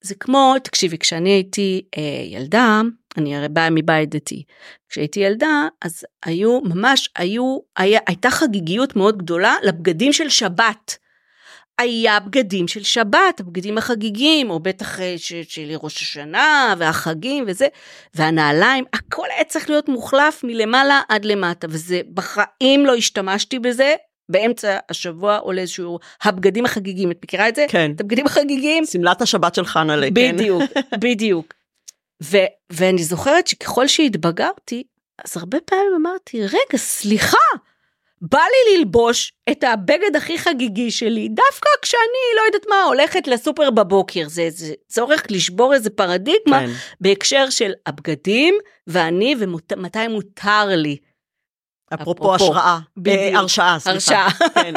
זה 0.01 0.15
כמו, 0.15 0.55
תקשיבי, 0.63 0.97
כשאני 0.97 1.29
הייתי 1.29 1.81
אה, 1.97 2.01
ילדה, 2.25 2.81
אני 3.17 3.35
הרי 3.35 3.49
באה 3.49 3.69
מבית 3.69 4.09
דתי, 4.09 4.43
כשהייתי 4.89 5.19
ילדה 5.19 5.67
אז 5.81 6.05
היו 6.25 6.61
ממש, 6.61 7.09
היו, 7.15 7.57
היה, 7.77 7.99
הייתה 8.07 8.29
חגיגיות 8.29 8.95
מאוד 8.95 9.17
גדולה 9.17 9.55
לבגדים 9.63 10.13
של 10.13 10.29
שבת. 10.29 10.97
היה 11.77 12.19
בגדים 12.19 12.67
של 12.67 12.83
שבת, 12.83 13.39
הבגדים 13.39 13.77
החגיגיים, 13.77 14.49
או 14.49 14.59
בטח 14.59 14.99
אה, 14.99 15.13
ש- 15.17 15.33
של 15.33 15.71
ראש 15.83 16.01
השנה 16.01 16.75
והחגים 16.77 17.43
וזה, 17.47 17.67
והנעליים, 18.13 18.85
הכל 18.93 19.25
היה 19.35 19.43
צריך 19.43 19.69
להיות 19.69 19.89
מוחלף 19.89 20.43
מלמעלה 20.43 21.01
עד 21.09 21.25
למטה, 21.25 21.67
וזה, 21.69 22.01
בחיים 22.13 22.85
לא 22.85 22.95
השתמשתי 22.95 23.59
בזה, 23.59 23.95
באמצע 24.29 24.77
השבוע 24.89 25.37
עולה 25.37 25.61
איזשהו, 25.61 25.99
הבגדים 26.23 26.65
החגיגיים, 26.65 27.11
את 27.11 27.19
מכירה 27.23 27.49
את 27.49 27.55
זה? 27.55 27.65
כן. 27.69 27.91
את 27.95 28.01
הבגדים 28.01 28.25
החגיגיים? 28.25 28.85
שמלת 28.85 29.21
השבת 29.21 29.55
של 29.55 29.65
חנה 29.65 29.95
ל... 29.95 30.05
כן. 30.05 30.13
בדיוק, 30.13 30.63
בדיוק. 31.03 31.53
ו- 32.23 32.37
ואני 32.69 33.03
זוכרת 33.03 33.47
שככל 33.47 33.87
שהתבגרתי, 33.87 34.83
אז 35.25 35.37
הרבה 35.37 35.57
פעמים 35.65 35.91
אמרתי, 35.95 36.41
רגע, 36.41 36.77
סליחה, 36.77 37.37
בא 38.21 38.39
לי 38.39 38.77
ללבוש 38.77 39.33
את 39.51 39.63
הבגד 39.63 40.15
הכי 40.15 40.37
חגיגי 40.37 40.91
שלי, 40.91 41.29
דווקא 41.29 41.69
כשאני, 41.81 42.35
לא 42.37 42.41
יודעת 42.45 42.65
מה, 42.69 42.83
הולכת 42.83 43.27
לסופר 43.27 43.71
בבוקר. 43.71 44.27
זה, 44.27 44.47
זה 44.49 44.73
צורך 44.87 45.23
לשבור 45.29 45.73
איזה 45.73 45.89
פרדיגמה 45.89 46.59
כן. 46.59 46.71
בהקשר 47.01 47.49
של 47.49 47.71
הבגדים 47.85 48.55
ואני 48.87 49.35
ומתי 49.39 50.07
מותר 50.07 50.65
לי. 50.67 50.97
אפרופו 51.93 52.35
השראה. 52.35 52.79
אה, 53.07 53.37
הרשעה, 53.39 53.79
סליחה. 53.79 53.91
הרשעה. 53.91 54.29
כן. 54.53 54.73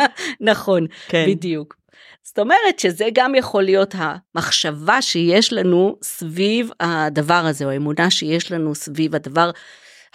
נכון, 0.50 0.86
כן. 1.08 1.24
בדיוק. 1.28 1.76
זאת 2.22 2.38
אומרת 2.38 2.78
שזה 2.78 3.08
גם 3.14 3.34
יכול 3.34 3.62
להיות 3.62 3.94
המחשבה 3.98 5.02
שיש 5.02 5.52
לנו 5.52 5.96
סביב 6.02 6.70
הדבר 6.80 7.44
הזה, 7.48 7.64
או 7.64 7.70
האמונה 7.70 8.10
שיש 8.10 8.52
לנו 8.52 8.74
סביב 8.74 9.14
הדבר 9.14 9.50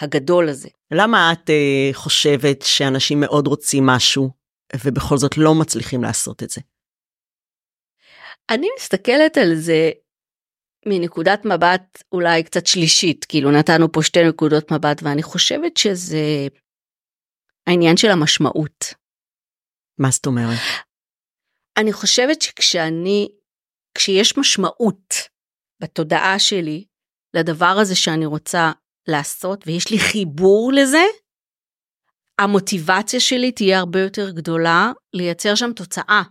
הגדול 0.02 0.50
הזה. 0.50 0.70
למה 0.92 1.32
את 1.32 1.50
אה, 1.50 1.90
חושבת 1.94 2.62
שאנשים 2.62 3.20
מאוד 3.20 3.48
רוצים 3.48 3.86
משהו, 3.86 4.30
ובכל 4.86 5.18
זאת 5.18 5.38
לא 5.38 5.56
מצליחים 5.56 6.04
לעשות 6.04 6.44
את 6.44 6.50
זה? 6.50 6.62
אני 8.50 8.68
מסתכלת 8.80 9.38
על 9.38 9.56
זה 9.56 9.92
מנקודת 10.90 11.46
מבט 11.46 12.04
אולי 12.12 12.44
קצת 12.44 12.66
שלישית, 12.66 13.26
כאילו 13.26 13.52
נתנו 13.52 13.92
פה 13.92 14.04
שתי 14.04 14.20
נקודות 14.30 14.72
מבט, 14.72 15.04
ואני 15.04 15.24
חושבת 15.24 15.78
שזה 15.78 16.48
העניין 17.68 17.98
של 17.98 18.10
המשמעות. 18.10 18.94
מה 20.00 20.10
זאת 20.12 20.26
אומרת? 20.26 20.60
אני 21.78 21.94
חושבת 21.94 22.42
שכשאני, 22.42 23.30
כשיש 23.98 24.38
משמעות 24.38 25.14
בתודעה 25.80 26.40
שלי 26.40 26.86
לדבר 27.34 27.76
הזה 27.82 27.96
שאני 27.96 28.26
רוצה 28.26 28.72
לעשות, 29.08 29.64
ויש 29.68 29.92
לי 29.92 30.00
חיבור 30.00 30.72
לזה, 30.76 31.04
המוטיבציה 32.40 33.20
שלי 33.20 33.52
תהיה 33.52 33.80
הרבה 33.80 34.00
יותר 34.00 34.32
גדולה 34.32 34.92
לייצר 35.14 35.56
שם 35.56 35.74
תוצאה. 35.74 36.24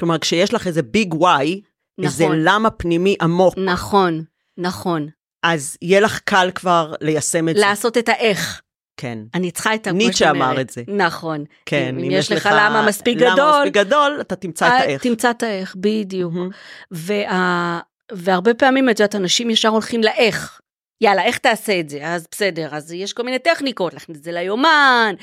כלומר, 0.00 0.18
כשיש 0.18 0.54
לך 0.54 0.66
איזה 0.66 0.82
ביג 0.82 1.14
וואי, 1.14 1.62
איזה 2.02 2.24
נכון, 2.24 2.36
למה 2.44 2.70
פנימי 2.70 3.16
עמוק, 3.22 3.54
נכון, 3.58 4.24
נכון. 4.58 5.08
אז 5.42 5.76
יהיה 5.82 6.00
לך 6.00 6.18
קל 6.18 6.50
כבר 6.54 6.94
ליישם 7.00 7.48
את 7.48 7.54
זה. 7.54 7.60
לעשות 7.60 7.98
את 7.98 8.08
האיך. 8.08 8.62
כן. 8.96 9.18
אני 9.34 9.50
צריכה 9.50 9.74
את 9.74 9.86
ה... 9.86 9.92
ניטשה 9.92 10.30
אמר. 10.30 10.60
את 10.60 10.70
זה. 10.70 10.82
נכון. 10.88 11.44
כן, 11.66 11.96
אם 11.98 12.10
יש 12.10 12.32
לך 12.32 12.48
למה 12.52 12.86
מספיק 12.86 13.16
גדול, 13.18 13.30
למה 13.30 13.58
מספיק 13.58 13.74
גדול, 13.74 14.18
אתה 14.20 14.36
תמצא 14.36 14.66
את 14.66 14.72
אה, 14.72 14.78
האיך. 14.78 15.02
תמצא 15.02 15.30
את 15.30 15.42
האיך, 15.42 15.74
בדיוק. 15.76 16.32
מהמם. 16.32 16.50
וה... 16.90 17.80
והרבה 18.12 18.54
פעמים, 18.54 18.90
את 18.90 19.00
יודעת, 19.00 19.14
אנשים 19.14 19.50
ישר 19.50 19.68
הולכים 19.68 20.02
לאיך. 20.02 20.60
יאללה, 21.00 21.24
איך 21.24 21.38
תעשה 21.38 21.80
את 21.80 21.88
זה? 21.88 21.98
אז 22.02 22.26
בסדר, 22.30 22.68
אז 22.72 22.92
יש 22.92 23.12
כל 23.12 23.22
מיני 23.22 23.38
טכניקות, 23.38 23.94
להכניס 23.94 24.18
את 24.18 24.22
זה 24.22 24.32
ליומן, 24.32 25.14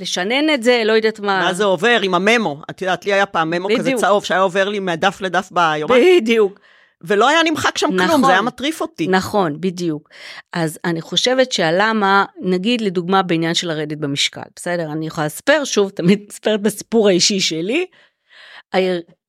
לשנן 0.00 0.54
את 0.54 0.62
זה, 0.62 0.82
לא 0.84 0.92
יודעת 0.92 1.20
מה. 1.20 1.40
מה 1.40 1.54
זה 1.54 1.64
עובר 1.64 2.00
עם 2.02 2.14
הממו? 2.14 2.62
את 2.70 2.82
יודעת, 2.82 3.04
לי 3.04 3.12
היה 3.12 3.26
פעם 3.26 3.50
ממו 3.50 3.68
כזה 3.68 3.82
בדיוק. 3.82 4.00
צהוב, 4.00 4.24
שהיה 4.24 4.40
עובר 4.40 4.68
לי 4.68 4.78
מדף 4.78 5.20
לדף 5.20 5.48
ביומן, 5.52 5.94
בדיוק. 6.00 6.60
ולא 7.00 7.28
היה 7.28 7.42
נמחק 7.42 7.78
שם 7.78 7.86
כלום, 7.86 8.00
נכון. 8.00 8.24
זה 8.24 8.30
היה 8.30 8.42
מטריף 8.42 8.80
אותי. 8.80 9.06
נכון, 9.06 9.60
בדיוק. 9.60 10.08
אז 10.52 10.78
אני 10.84 11.00
חושבת 11.00 11.52
שהלמה, 11.52 12.24
נגיד 12.40 12.80
לדוגמה 12.80 13.22
בעניין 13.22 13.54
של 13.54 13.68
לרדת 13.68 13.98
במשקל, 13.98 14.40
בסדר? 14.56 14.92
אני 14.92 15.06
יכולה 15.06 15.26
לספר, 15.26 15.64
שוב, 15.64 15.90
תמיד 15.90 16.24
מספרת 16.28 16.62
בסיפור 16.62 17.08
האישי 17.08 17.40
שלי. 17.40 17.86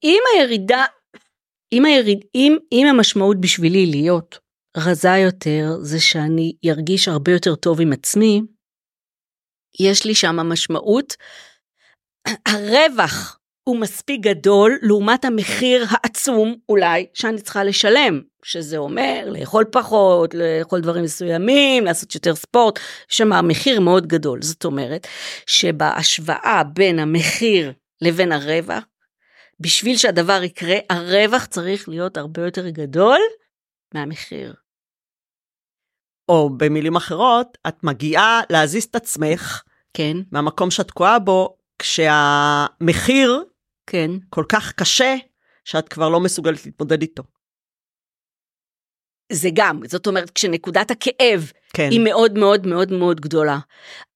אם 0.03 0.19
הירידה, 0.33 0.85
אם, 1.71 1.85
היריד, 1.85 2.19
אם, 2.35 2.57
אם 2.71 2.87
המשמעות 2.87 3.41
בשבילי 3.41 3.85
להיות 3.85 4.39
רזה 4.85 5.17
יותר, 5.17 5.77
זה 5.81 5.99
שאני 5.99 6.53
ארגיש 6.69 7.07
הרבה 7.07 7.31
יותר 7.31 7.55
טוב 7.55 7.81
עם 7.81 7.93
עצמי, 7.93 8.41
יש 9.79 10.05
לי 10.05 10.15
שם 10.15 10.35
משמעות. 10.35 11.15
הרווח 12.45 13.39
הוא 13.63 13.79
מספיק 13.79 14.21
גדול 14.21 14.79
לעומת 14.81 15.25
המחיר 15.25 15.85
העצום 15.89 16.55
אולי 16.69 17.05
שאני 17.13 17.41
צריכה 17.41 17.63
לשלם, 17.63 18.21
שזה 18.43 18.77
אומר 18.77 19.23
לאכול 19.27 19.65
פחות, 19.71 20.33
לאכול 20.33 20.81
דברים 20.81 21.03
מסוימים, 21.03 21.85
לעשות 21.85 22.15
יותר 22.15 22.35
ספורט, 22.35 22.79
יש 23.11 23.17
שם 23.17 23.47
מחיר 23.47 23.79
מאוד 23.79 24.07
גדול. 24.07 24.41
זאת 24.41 24.65
אומרת 24.65 25.07
שבהשוואה 25.45 26.61
בין 26.73 26.99
המחיר 26.99 27.73
לבין 28.01 28.31
הרווח, 28.31 28.83
בשביל 29.59 29.97
שהדבר 29.97 30.43
יקרה, 30.43 30.77
הרווח 30.89 31.45
צריך 31.45 31.89
להיות 31.89 32.17
הרבה 32.17 32.45
יותר 32.45 32.69
גדול 32.69 33.19
מהמחיר. 33.93 34.53
או 36.29 36.49
במילים 36.57 36.95
אחרות, 36.95 37.57
את 37.67 37.83
מגיעה 37.83 38.41
להזיז 38.49 38.83
את 38.83 38.95
עצמך 38.95 39.63
כן, 39.93 40.17
מהמקום 40.31 40.71
שאת 40.71 40.87
תקועה 40.87 41.19
בו, 41.19 41.57
כשהמחיר 41.79 43.43
כן, 43.87 44.11
כל 44.29 44.43
כך 44.49 44.71
קשה, 44.71 45.15
שאת 45.65 45.89
כבר 45.89 46.09
לא 46.09 46.19
מסוגלת 46.19 46.65
להתמודד 46.65 47.01
איתו. 47.01 47.23
זה 49.31 49.49
גם, 49.53 49.79
זאת 49.87 50.07
אומרת 50.07 50.29
כשנקודת 50.29 50.91
הכאב 50.91 51.51
כן. 51.73 51.89
היא 51.91 51.99
מאוד 52.03 52.37
מאוד 52.37 52.67
מאוד 52.67 52.91
מאוד 52.91 53.21
גדולה. 53.21 53.59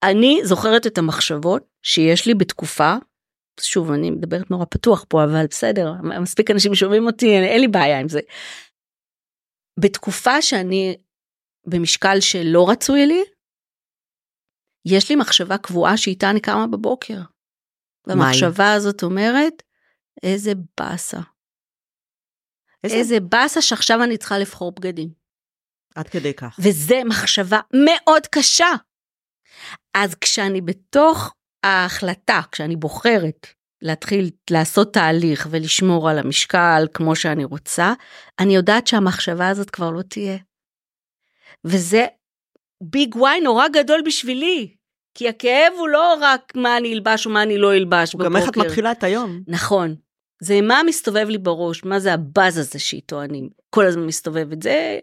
אני 0.02 0.40
זוכרת 0.42 0.86
את 0.86 0.98
המחשבות 0.98 1.62
שיש 1.82 2.26
לי 2.26 2.34
בתקופה, 2.34 2.94
שוב 3.60 3.90
אני 3.90 4.10
מדברת 4.10 4.50
נורא 4.50 4.64
פתוח 4.70 5.04
פה 5.08 5.24
אבל 5.24 5.46
בסדר, 5.46 5.92
מספיק 6.20 6.50
אנשים 6.50 6.74
שומעים 6.74 7.06
אותי, 7.06 7.36
אין 7.36 7.60
לי 7.60 7.68
בעיה 7.68 8.00
עם 8.00 8.08
זה. 8.08 8.20
בתקופה 9.80 10.42
שאני 10.42 10.96
במשקל 11.66 12.20
שלא 12.20 12.70
רצוי 12.70 13.06
לי, 13.06 13.24
יש 14.86 15.10
לי 15.10 15.16
מחשבה 15.16 15.58
קבועה 15.58 15.96
שאיתה 15.96 16.30
אני 16.30 16.40
קמה 16.40 16.66
בבוקר. 16.66 17.20
והמחשבה 18.06 18.72
הזאת 18.72 19.02
אומרת, 19.02 19.62
איזה 20.22 20.52
באסה. 20.80 21.20
איזה... 22.84 22.96
איזה 22.96 23.20
באסה 23.20 23.62
שעכשיו 23.62 24.02
אני 24.04 24.18
צריכה 24.18 24.38
לבחור 24.38 24.72
בגדים. 24.72 25.08
עד 25.94 26.08
כדי 26.08 26.34
כך. 26.34 26.58
וזה 26.62 26.94
מחשבה 27.04 27.60
מאוד 27.86 28.26
קשה. 28.26 28.70
אז 29.94 30.14
כשאני 30.14 30.60
בתוך 30.60 31.34
ההחלטה, 31.62 32.40
כשאני 32.52 32.76
בוחרת 32.76 33.46
להתחיל 33.82 34.30
לעשות 34.50 34.94
תהליך 34.94 35.46
ולשמור 35.50 36.10
על 36.10 36.18
המשקל 36.18 36.86
כמו 36.94 37.16
שאני 37.16 37.44
רוצה, 37.44 37.92
אני 38.38 38.56
יודעת 38.56 38.86
שהמחשבה 38.86 39.48
הזאת 39.48 39.70
כבר 39.70 39.90
לא 39.90 40.02
תהיה. 40.02 40.38
וזה 41.64 42.06
ביג 42.82 43.16
וואי 43.16 43.40
נורא 43.40 43.68
גדול 43.68 44.02
בשבילי, 44.06 44.74
כי 45.14 45.28
הכאב 45.28 45.72
הוא 45.78 45.88
לא 45.88 46.14
רק 46.20 46.52
מה 46.56 46.76
אני 46.76 46.94
אלבש 46.94 47.26
או 47.26 47.30
מה 47.30 47.42
אני 47.42 47.58
לא 47.58 47.74
אלבש 47.74 48.14
בבוקר. 48.14 48.28
גם 48.28 48.36
איך 48.36 48.48
את 48.48 48.56
מתחילה 48.56 48.92
את 48.92 49.04
היום. 49.04 49.40
נכון. 49.48 49.94
זה 50.42 50.60
מה 50.60 50.80
מסתובב 50.86 51.26
לי 51.28 51.38
בראש, 51.38 51.84
מה 51.84 52.00
זה 52.00 52.14
הבאז 52.14 52.58
הזה 52.58 52.78
שאיתו 52.78 53.22
אני 53.22 53.48
כל 53.70 53.86
הזמן 53.86 54.06
מסתובבת. 54.06 54.62
זה, 54.62 54.98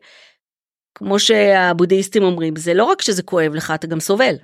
כמו 0.95 1.19
שהבודהיסטים 1.19 2.23
אומרים, 2.23 2.55
זה 2.55 2.73
לא 2.73 2.83
רק 2.83 3.01
שזה 3.01 3.23
כואב 3.23 3.55
לך, 3.55 3.71
אתה 3.75 3.87
גם 3.87 3.99
סובל. 3.99 4.35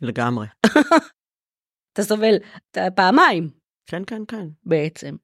לגמרי. 0.00 0.46
אתה 1.92 2.02
סובל 2.02 2.34
אתה 2.70 2.88
פעמיים 2.96 3.50
כן, 3.88 4.02
כן, 4.06 4.22
כן. 4.28 4.46
בעצם. 4.64 5.16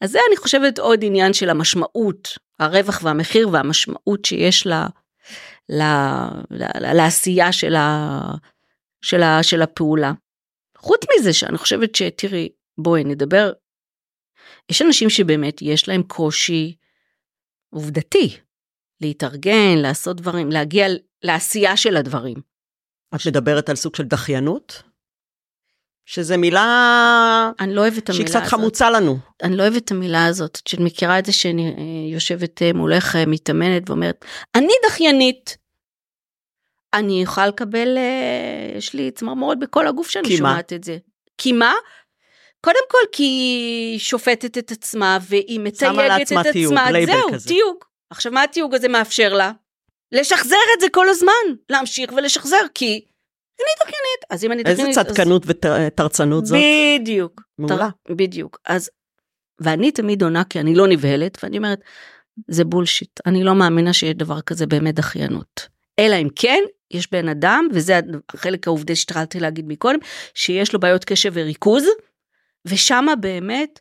אז 0.00 0.10
זה 0.10 0.18
אני 0.28 0.36
חושבת 0.36 0.78
עוד 0.78 1.00
עניין 1.02 1.32
של 1.32 1.50
המשמעות, 1.50 2.28
הרווח 2.58 3.00
והמחיר 3.04 3.48
והמשמעות 3.48 4.24
שיש 4.24 4.66
לה, 4.66 4.86
לעשייה 6.80 7.52
של, 7.52 7.74
ה, 7.74 8.20
של, 9.02 9.22
ה, 9.22 9.42
של 9.42 9.62
הפעולה. 9.62 10.12
חוץ 10.76 11.00
מזה 11.14 11.32
שאני 11.32 11.58
חושבת 11.58 11.94
שתראי, 11.94 12.48
בואי 12.78 13.04
נדבר, 13.04 13.52
יש 14.70 14.82
אנשים 14.82 15.10
שבאמת 15.10 15.62
יש 15.62 15.88
להם 15.88 16.02
קושי 16.02 16.76
עובדתי 17.70 18.36
להתארגן, 19.00 19.78
לעשות 19.78 20.16
דברים, 20.16 20.50
להגיע 20.50 20.86
לעשייה 21.22 21.76
של 21.76 21.96
הדברים. 21.96 22.36
את 23.14 23.26
מדברת 23.26 23.68
על 23.68 23.76
סוג 23.76 23.96
של 23.96 24.04
דחיינות? 24.04 24.82
שזה 26.06 26.36
מילה 26.36 27.50
אני 27.60 27.74
לא 27.74 27.80
אוהבת 27.80 27.98
את 27.98 28.06
שהיא 28.06 28.16
המילה 28.16 28.30
קצת 28.30 28.40
הזאת. 28.40 28.50
חמוצה 28.50 28.90
לנו. 28.90 29.18
אני 29.42 29.56
לא 29.56 29.62
אוהבת 29.62 29.84
את 29.84 29.90
המילה 29.90 30.26
הזאת, 30.26 30.58
שאת 30.68 30.80
מכירה 30.80 31.18
את 31.18 31.26
זה 31.26 31.32
שאני 31.32 31.68
אה, 31.68 32.12
יושבת 32.12 32.62
אה, 32.62 32.72
מולך 32.72 33.16
אה, 33.16 33.26
מתאמנת 33.26 33.90
ואומרת, 33.90 34.24
אני 34.54 34.72
דחיינית. 34.86 35.61
אני 36.94 37.22
יכולה 37.22 37.46
לקבל, 37.46 37.98
אה, 37.98 38.76
יש 38.78 38.94
לי 38.94 39.10
צמרמורת 39.10 39.58
בכל 39.58 39.86
הגוף 39.86 40.10
שאני 40.10 40.28
כי 40.28 40.32
מה? 40.32 40.36
שומעת 40.38 40.72
את 40.72 40.84
זה. 40.84 40.98
כי 41.38 41.52
מה? 41.52 41.74
קודם 42.60 42.84
כל 42.90 42.98
כי 43.12 43.22
היא 43.22 43.98
שופטת 43.98 44.58
את 44.58 44.70
עצמה 44.70 45.18
והיא 45.28 45.60
מתייגת 45.60 46.22
את 46.22 46.46
תיוג, 46.52 46.72
עצמה, 46.74 46.86
זהו, 47.06 47.32
כזה. 47.32 47.48
תיוג. 47.48 47.76
עכשיו 48.10 48.32
מה 48.32 48.42
התיוג 48.42 48.74
הזה 48.74 48.88
מאפשר 48.88 49.32
לה? 49.32 49.52
לשחזר 50.12 50.56
את 50.76 50.80
זה 50.80 50.86
כל 50.92 51.08
הזמן, 51.08 51.32
להמשיך 51.70 52.12
ולשחזר, 52.16 52.60
כי 52.74 52.86
אני 53.60 53.68
דחיינית. 53.80 54.24
אז 54.30 54.44
אם 54.44 54.52
אני 54.52 54.62
איזה 54.66 54.72
דחיינית... 54.82 54.98
אז- 54.98 55.06
צדקנות 55.06 55.42
ותרצנות 55.46 56.46
זאת? 56.46 56.58
בדיוק. 57.00 57.42
מעולה. 57.58 57.76
תר- 58.08 58.14
בדיוק. 58.14 58.58
אז, 58.66 58.90
ואני 59.60 59.90
תמיד 59.90 60.22
עונה 60.22 60.44
כי 60.44 60.60
אני 60.60 60.74
לא 60.74 60.88
נבהלת, 60.88 61.38
ואני 61.42 61.56
אומרת, 61.56 61.80
זה 62.48 62.64
בולשיט. 62.64 63.20
אני 63.26 63.44
לא 63.44 63.54
מאמינה 63.54 63.92
שיש 63.92 64.14
דבר 64.14 64.40
כזה 64.40 64.66
באמת 64.66 64.94
דחיינות. 64.94 65.68
אלא 65.98 66.16
אם 66.16 66.28
כן, 66.36 66.62
יש 66.92 67.10
בן 67.10 67.28
אדם, 67.28 67.68
וזה 67.72 68.00
החלק 68.34 68.66
העובדי 68.66 68.96
שהתחלתי 68.96 69.40
להגיד 69.40 69.64
מקודם, 69.68 69.98
שיש 70.34 70.72
לו 70.72 70.80
בעיות 70.80 71.04
קשב 71.04 71.30
וריכוז, 71.34 71.84
ושמה 72.64 73.16
באמת 73.16 73.80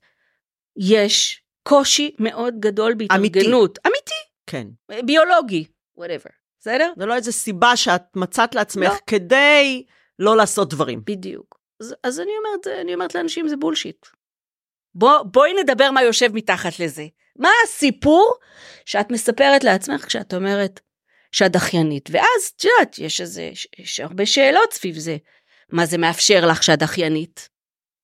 יש 0.77 1.41
קושי 1.63 2.15
מאוד 2.19 2.59
גדול 2.59 2.93
בהתארגנות. 2.93 3.79
אמיתי. 3.85 3.87
אמיתי. 3.87 4.31
כן. 4.47 4.67
ביולוגי, 5.05 5.65
whatever. 5.99 6.31
בסדר? 6.59 6.93
זה 6.97 7.05
לא 7.05 7.15
איזה 7.15 7.31
סיבה 7.31 7.75
שאת 7.75 8.03
מצאת 8.15 8.55
לעצמך 8.55 8.91
לא. 8.91 8.97
כדי 9.07 9.83
לא 10.19 10.37
לעשות 10.37 10.69
דברים. 10.69 11.01
בדיוק. 11.05 11.59
אז, 11.79 11.95
אז 12.03 12.19
אני 12.19 12.31
אומרת, 12.37 12.81
אני 12.81 12.93
אומרת 12.93 13.15
לאנשים 13.15 13.47
זה 13.47 13.57
בולשיט. 13.57 14.05
בוא, 14.95 15.23
בואי 15.23 15.53
נדבר 15.63 15.91
מה 15.91 16.03
יושב 16.03 16.33
מתחת 16.33 16.79
לזה. 16.79 17.07
מה 17.35 17.49
הסיפור 17.63 18.33
שאת 18.85 19.11
מספרת 19.11 19.63
לעצמך 19.63 20.05
כשאת 20.05 20.33
אומרת 20.33 20.79
שאת 21.31 21.51
דחיינית? 21.51 22.09
ואז, 22.11 22.53
את 22.55 22.63
יודעת, 22.63 22.99
יש 22.99 23.21
איזה, 23.21 23.51
יש 23.79 23.99
הרבה 23.99 24.25
שאלות 24.25 24.73
סביב 24.73 24.97
זה. 24.97 25.17
מה 25.69 25.85
זה 25.85 25.97
מאפשר 25.97 26.45
לך 26.51 26.63
שאת 26.63 26.79
דחיינית? 26.79 27.49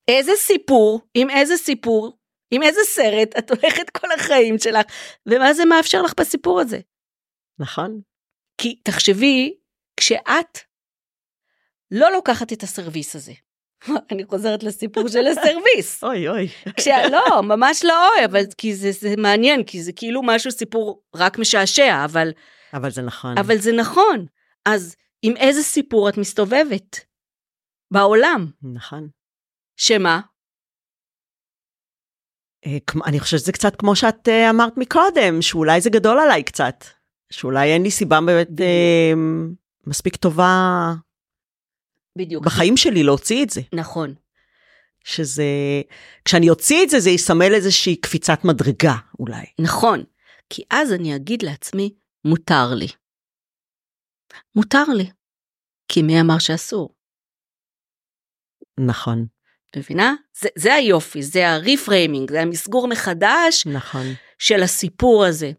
איזה 0.08 0.32
סיפור, 0.36 1.02
עם 1.14 1.30
איזה 1.30 1.58
סיפור, 1.58 2.18
עם 2.52 2.64
איזה 2.64 2.82
סרט 2.86 3.38
את 3.38 3.52
הולכת 3.52 3.90
כל 3.90 4.08
החיים 4.12 4.60
שלך, 4.60 4.86
ומה 5.26 5.54
זה 5.54 5.66
מאפשר 5.66 6.02
לך 6.02 6.14
בסיפור 6.20 6.60
הזה? 6.60 6.80
נכון. 7.60 8.02
כי 8.62 8.76
תחשבי, 8.84 9.54
כשאת 9.98 10.60
לא 11.92 12.12
לוקחת 12.12 12.54
את 12.54 12.64
הסרוויס 12.64 13.16
הזה, 13.16 13.34
אני 14.12 14.24
חוזרת 14.26 14.64
לסיפור 14.64 15.08
של 15.08 15.28
הסרוויס. 15.28 16.04
אוי 16.04 16.30
אוי. 16.30 16.48
כשה, 16.78 17.08
לא, 17.10 17.42
ממש 17.44 17.86
לא 17.86 18.10
אוי, 18.10 18.26
אבל 18.26 18.44
כי 18.58 18.76
זה, 18.76 18.92
זה 18.92 19.14
מעניין, 19.18 19.64
כי 19.64 19.84
זה 19.84 19.92
כאילו 19.92 20.22
משהו, 20.24 20.52
סיפור 20.52 21.02
רק 21.16 21.38
משעשע, 21.38 22.06
אבל... 22.06 22.32
אבל 22.74 22.90
זה 22.90 23.02
נכון. 23.02 23.38
אבל 23.38 23.58
זה 23.58 23.72
נכון. 23.72 24.26
אז 24.66 24.96
עם 25.22 25.38
איזה 25.38 25.64
סיפור 25.64 26.10
את 26.10 26.18
מסתובבת? 26.18 27.00
בעולם. 27.92 28.48
נכון. 28.62 29.08
שמה? 29.78 30.22
אה, 32.66 32.78
אני 33.06 33.20
חושבת 33.20 33.40
שזה 33.40 33.52
קצת 33.52 33.76
כמו 33.76 33.96
שאת 33.96 34.28
אה, 34.28 34.50
אמרת 34.50 34.78
מקודם, 34.78 35.42
שאולי 35.42 35.82
זה 35.82 35.90
גדול 35.90 36.20
עליי 36.20 36.44
קצת. 36.44 36.86
שאולי 37.30 37.74
אין 37.74 37.84
לי 37.84 37.92
סיבה 37.92 38.22
באמת 38.22 38.62
אה, 38.62 39.14
מספיק 39.88 40.16
טובה 40.16 40.94
בדיוק. 42.16 42.46
בחיים 42.46 42.78
שלי 42.78 43.04
להוציא 43.04 43.44
את 43.44 43.50
זה. 43.50 43.62
נכון. 43.74 44.14
שזה, 45.04 45.44
כשאני 46.26 46.50
אוציא 46.50 46.84
את 46.84 46.90
זה, 46.90 47.00
זה 47.00 47.10
יסמל 47.10 47.54
איזושהי 47.54 47.96
קפיצת 47.96 48.46
מדרגה 48.46 48.96
אולי. 49.20 49.46
נכון, 49.60 50.04
כי 50.50 50.64
אז 50.70 50.94
אני 50.94 51.16
אגיד 51.16 51.44
לעצמי, 51.44 51.94
מותר 52.26 52.74
לי. 52.76 52.88
מותר 54.56 54.84
לי. 54.98 55.12
כי 55.88 56.02
מי 56.02 56.22
אמר 56.22 56.40
שאסור? 56.40 56.96
נכון. 58.80 59.26
מבינה? 59.76 60.16
זה, 60.40 60.50
זה 60.56 60.74
היופי, 60.74 61.24
זה 61.24 61.50
הריפריימינג, 61.50 62.32
זה 62.32 62.42
המסגור 62.42 62.88
מחדש 62.88 63.68
נכון. 63.74 64.06
של 64.40 64.64
הסיפור 64.64 65.26
הזה. 65.26 65.52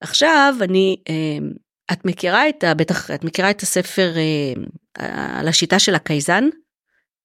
עכשיו 0.00 0.54
אני, 0.62 1.02
אה, 1.08 1.48
את 1.92 2.04
מכירה 2.04 2.48
את. 2.48 2.64
בטח, 2.76 3.10
את 3.10 3.24
מכירה 3.24 3.50
את 3.50 3.60
הספר 3.60 4.12
אה, 4.16 5.40
על 5.40 5.48
השיטה 5.48 5.78
של 5.78 5.94
הקייזן? 5.94 6.44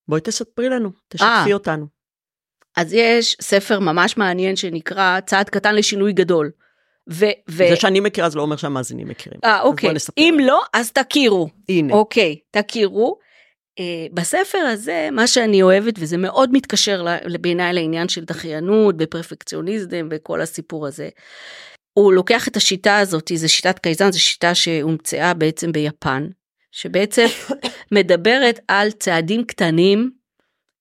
בואי 0.07 0.21
תספרי 0.21 0.69
לנו, 0.69 0.91
תשתפי 1.07 1.51
아, 1.51 1.53
אותנו. 1.53 1.87
אז 2.77 2.93
יש 2.93 3.37
ספר 3.41 3.79
ממש 3.79 4.17
מעניין 4.17 4.55
שנקרא 4.55 5.19
צעד 5.19 5.49
קטן 5.49 5.75
לשינוי 5.75 6.13
גדול. 6.13 6.51
ו, 7.09 7.25
ו... 7.49 7.69
זה 7.69 7.75
שאני 7.75 7.99
מכירה 7.99 8.29
זה 8.29 8.37
לא 8.37 8.41
אומר 8.41 8.55
שהמאזינים 8.55 9.07
מכירים. 9.07 9.39
אה, 9.43 9.61
אוקיי. 9.61 9.89
אם 10.17 10.37
לא, 10.41 10.61
אז 10.73 10.91
תכירו. 10.91 11.49
הנה. 11.69 11.93
אוקיי, 11.93 12.39
תכירו. 12.51 13.17
Uh, 13.79 14.13
בספר 14.13 14.57
הזה, 14.57 15.09
מה 15.11 15.27
שאני 15.27 15.61
אוהבת, 15.61 15.93
וזה 15.97 16.17
מאוד 16.17 16.49
מתקשר 16.53 17.05
בעיניי 17.41 17.73
לעניין 17.73 18.09
של 18.09 18.23
דחיינות 18.23 18.95
ופרפקציוניזם 18.99 20.07
וכל 20.11 20.41
הסיפור 20.41 20.87
הזה, 20.87 21.09
הוא 21.93 22.13
לוקח 22.13 22.47
את 22.47 22.57
השיטה 22.57 22.97
הזאת, 22.97 23.31
זו 23.35 23.53
שיטת 23.53 23.79
קייזן, 23.79 24.11
זו 24.11 24.21
שיטה 24.21 24.55
שהומצאה 24.55 25.33
בעצם 25.33 25.71
ביפן, 25.71 26.27
שבעצם 26.71 27.25
מדברת 27.95 28.59
על 28.67 28.91
צעדים 28.91 29.43
קטנים 29.43 30.11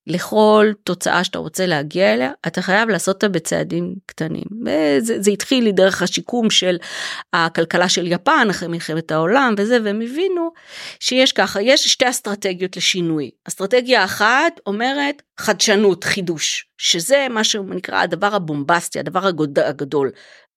לכל 0.07 0.73
תוצאה 0.85 1.25
שאתה 1.25 1.39
רוצה 1.39 1.67
להגיע 1.67 2.15
אליה, 2.15 2.31
אתה 2.47 2.63
חייב 2.63 2.89
לעשות 2.89 3.15
אותה 3.15 3.29
בצעדים 3.29 3.95
קטנים. 4.07 4.45
וזה, 4.67 5.23
זה 5.23 5.31
התחיל 5.31 5.65
לי 5.65 5.73
דרך 5.73 6.03
השיקום 6.03 6.51
של 6.51 6.77
הכלכלה 7.33 7.89
של 7.89 8.13
יפן 8.13 8.47
אחרי 8.51 8.69
מלחמת 8.69 9.11
העולם 9.11 9.55
וזה, 9.59 9.79
והם 9.85 10.01
הבינו 10.01 10.51
שיש 11.01 11.33
ככה, 11.33 11.63
יש 11.63 11.89
שתי 11.89 12.11
אסטרטגיות 12.11 12.77
לשינוי. 12.77 13.31
אסטרטגיה 13.49 14.05
אחת 14.05 14.61
אומרת 14.67 15.23
חדשנות, 15.41 16.05
חידוש, 16.05 16.67
שזה 16.79 17.27
מה 17.31 17.45
שנקרא 17.45 18.03
הדבר 18.03 18.35
הבומבסטי, 18.35 18.99
הדבר 18.99 19.27
הגדול. 19.67 20.11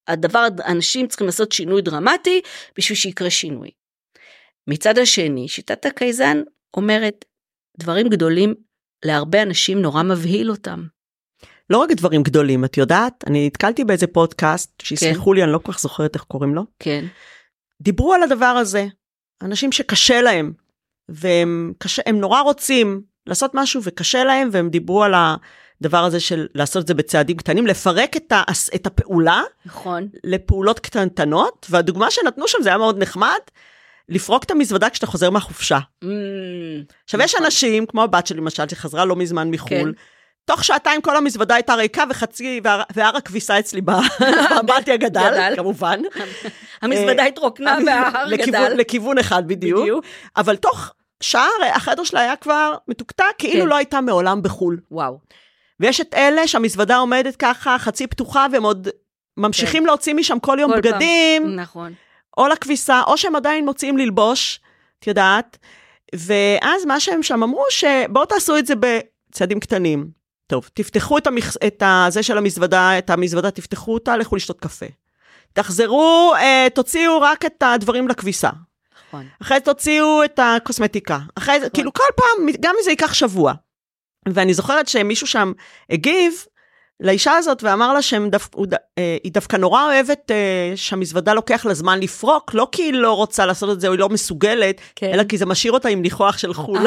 הדבר, 0.08 0.46
אנשים 0.66 1.06
צריכים 1.06 1.26
לעשות 1.26 1.52
שינוי 1.52 1.82
דרמטי 1.82 2.40
בשביל 2.78 2.96
שיקרה 2.96 3.30
שינוי. 3.30 3.70
מצד 4.66 4.98
השני, 4.98 5.48
שיטת 5.48 5.86
הקייזן 5.86 6.42
אומרת, 6.76 7.24
דברים 7.78 8.08
גדולים 8.08 8.54
להרבה 9.04 9.42
אנשים 9.42 9.82
נורא 9.82 10.02
מבהיל 10.02 10.50
אותם. 10.50 10.86
לא 11.70 11.78
רק 11.78 11.90
דברים 11.92 12.22
גדולים, 12.22 12.64
את 12.64 12.76
יודעת? 12.76 13.24
אני 13.26 13.46
נתקלתי 13.46 13.84
באיזה 13.84 14.06
פודקאסט, 14.06 14.82
שיסלחו 14.82 15.30
כן. 15.30 15.36
לי, 15.36 15.42
אני 15.44 15.52
לא 15.52 15.58
כל 15.58 15.72
כך 15.72 15.80
זוכרת 15.80 16.14
איך 16.14 16.24
קוראים 16.24 16.54
לו. 16.54 16.62
כן. 16.78 17.04
דיברו 17.82 18.14
על 18.14 18.22
הדבר 18.22 18.46
הזה, 18.46 18.86
אנשים 19.42 19.72
שקשה 19.72 20.22
להם, 20.22 20.52
והם 21.08 21.72
קשה, 21.78 22.02
נורא 22.12 22.40
רוצים 22.40 23.02
לעשות 23.26 23.50
משהו 23.54 23.80
וקשה 23.84 24.24
להם, 24.24 24.48
והם 24.52 24.70
דיברו 24.70 25.04
על 25.04 25.14
הדבר 25.14 26.04
הזה 26.04 26.20
של 26.20 26.46
לעשות 26.54 26.82
את 26.82 26.88
זה 26.88 26.94
בצעדים 26.94 27.36
קטנים, 27.36 27.66
לפרק 27.66 28.16
את, 28.16 28.32
ה, 28.32 28.42
את 28.74 28.86
הפעולה. 28.86 29.42
נכון. 29.66 30.08
לפעולות 30.24 30.80
קטנטנות, 30.80 31.66
והדוגמה 31.70 32.10
שנתנו 32.10 32.48
שם 32.48 32.58
זה 32.62 32.68
היה 32.68 32.78
מאוד 32.78 32.98
נחמד. 32.98 33.40
לפרוק 34.08 34.44
את 34.44 34.50
המזוודה 34.50 34.90
כשאתה 34.90 35.06
חוזר 35.06 35.30
מהחופשה. 35.30 35.78
Mm, 36.04 36.06
עכשיו, 37.04 37.20
יש 37.20 37.34
נכון. 37.34 37.44
אנשים, 37.44 37.86
כמו 37.86 38.02
הבת 38.02 38.26
שלי 38.26 38.38
למשל, 38.38 38.68
שחזרה 38.68 39.04
לא 39.04 39.16
מזמן 39.16 39.50
מחו"ל, 39.50 39.92
כן. 39.94 40.02
תוך 40.44 40.64
שעתיים 40.64 41.00
כל 41.00 41.16
המזוודה 41.16 41.54
הייתה 41.54 41.74
ריקה 41.74 42.04
וחצי, 42.10 42.60
והר 42.94 43.16
הכביסה 43.16 43.58
אצלי 43.58 43.80
באמבטיה 44.50 44.96
גדל, 44.96 45.52
כמובן. 45.56 46.00
המזוודה 46.82 47.22
אה, 47.22 47.26
התרוקנה 47.26 47.78
וההר 47.86 48.34
גדל. 48.36 48.72
לכיוון 48.76 49.18
אחד 49.18 49.48
בדיוק. 49.48 50.04
אבל 50.36 50.56
תוך 50.56 50.92
שעה 51.20 51.48
החדר 51.72 52.04
שלה 52.04 52.20
היה 52.20 52.36
כבר 52.36 52.74
מתוקתק, 52.88 53.24
כאילו 53.38 53.62
כן. 53.62 53.68
לא 53.68 53.76
הייתה 53.76 54.00
מעולם 54.00 54.42
בחו"ל. 54.42 54.80
וואו. 54.90 55.18
ויש 55.80 56.00
את 56.00 56.14
אלה 56.14 56.48
שהמזוודה 56.48 56.96
עומדת 56.96 57.36
ככה, 57.36 57.78
חצי 57.78 58.06
פתוחה, 58.06 58.46
והם 58.52 58.62
עוד 58.62 58.88
ממשיכים 59.36 59.82
כן. 59.82 59.86
להוציא 59.86 60.14
משם 60.14 60.38
כל 60.38 60.56
יום 60.60 60.72
בגדים. 60.76 61.56
נכון. 61.56 61.92
או 62.36 62.48
לכביסה, 62.48 63.02
או 63.06 63.16
שהם 63.16 63.36
עדיין 63.36 63.64
מוצאים 63.64 63.98
ללבוש, 63.98 64.60
את 64.98 65.06
יודעת. 65.06 65.58
ואז 66.14 66.84
מה 66.84 67.00
שהם 67.00 67.22
שם 67.22 67.42
אמרו, 67.42 67.64
שבואו 67.70 68.24
תעשו 68.24 68.58
את 68.58 68.66
זה 68.66 68.74
בצעדים 68.80 69.60
קטנים. 69.60 70.10
טוב, 70.46 70.68
תפתחו 70.74 71.18
את, 71.18 71.26
המכ... 71.26 71.56
את 71.66 71.82
הזה 71.86 72.22
של 72.22 72.38
המזוודה, 72.38 72.98
את 72.98 73.10
המזוודה, 73.10 73.50
תפתחו 73.50 73.94
אותה, 73.94 74.16
לכו 74.16 74.36
לשתות 74.36 74.60
קפה. 74.60 74.86
תחזרו, 75.52 76.32
אה, 76.36 76.66
תוציאו 76.74 77.20
רק 77.20 77.44
את 77.44 77.62
הדברים 77.66 78.08
לכביסה. 78.08 78.50
נכון. 79.08 79.26
אחרי 79.42 79.58
זה 79.58 79.64
תוציאו 79.64 80.24
את 80.24 80.40
הקוסמטיקה. 80.42 81.18
אחרי 81.34 81.60
זה, 81.60 81.66
נכון. 81.66 81.74
כאילו 81.74 81.92
כל 81.92 82.02
פעם, 82.16 82.46
גם 82.60 82.74
אם 82.78 82.84
זה 82.84 82.90
ייקח 82.90 83.14
שבוע. 83.14 83.52
ואני 84.28 84.54
זוכרת 84.54 84.88
שמישהו 84.88 85.26
שם 85.26 85.52
הגיב, 85.90 86.32
לאישה 87.00 87.32
הזאת 87.32 87.62
ואמר 87.62 87.92
לה 87.92 88.02
שהיא 88.02 88.20
דו, 88.30 88.38
אה, 88.98 89.16
דווקא 89.26 89.56
נורא 89.56 89.84
אוהבת 89.84 90.30
אה, 90.30 90.72
שהמזוודה 90.76 91.34
לוקח 91.34 91.66
לה 91.66 91.74
זמן 91.74 92.00
לפרוק, 92.00 92.54
לא 92.54 92.68
כי 92.72 92.82
היא 92.82 92.92
לא 92.92 93.12
רוצה 93.12 93.46
לעשות 93.46 93.70
את 93.70 93.80
זה 93.80 93.86
או 93.86 93.92
היא 93.92 94.00
לא 94.00 94.08
מסוגלת, 94.08 94.80
כן. 94.96 95.10
אלא 95.14 95.24
כי 95.24 95.38
זה 95.38 95.46
משאיר 95.46 95.72
אותה 95.72 95.88
עם 95.88 96.02
ניחוח 96.02 96.38
של 96.38 96.54
חו"ל. 96.54 96.86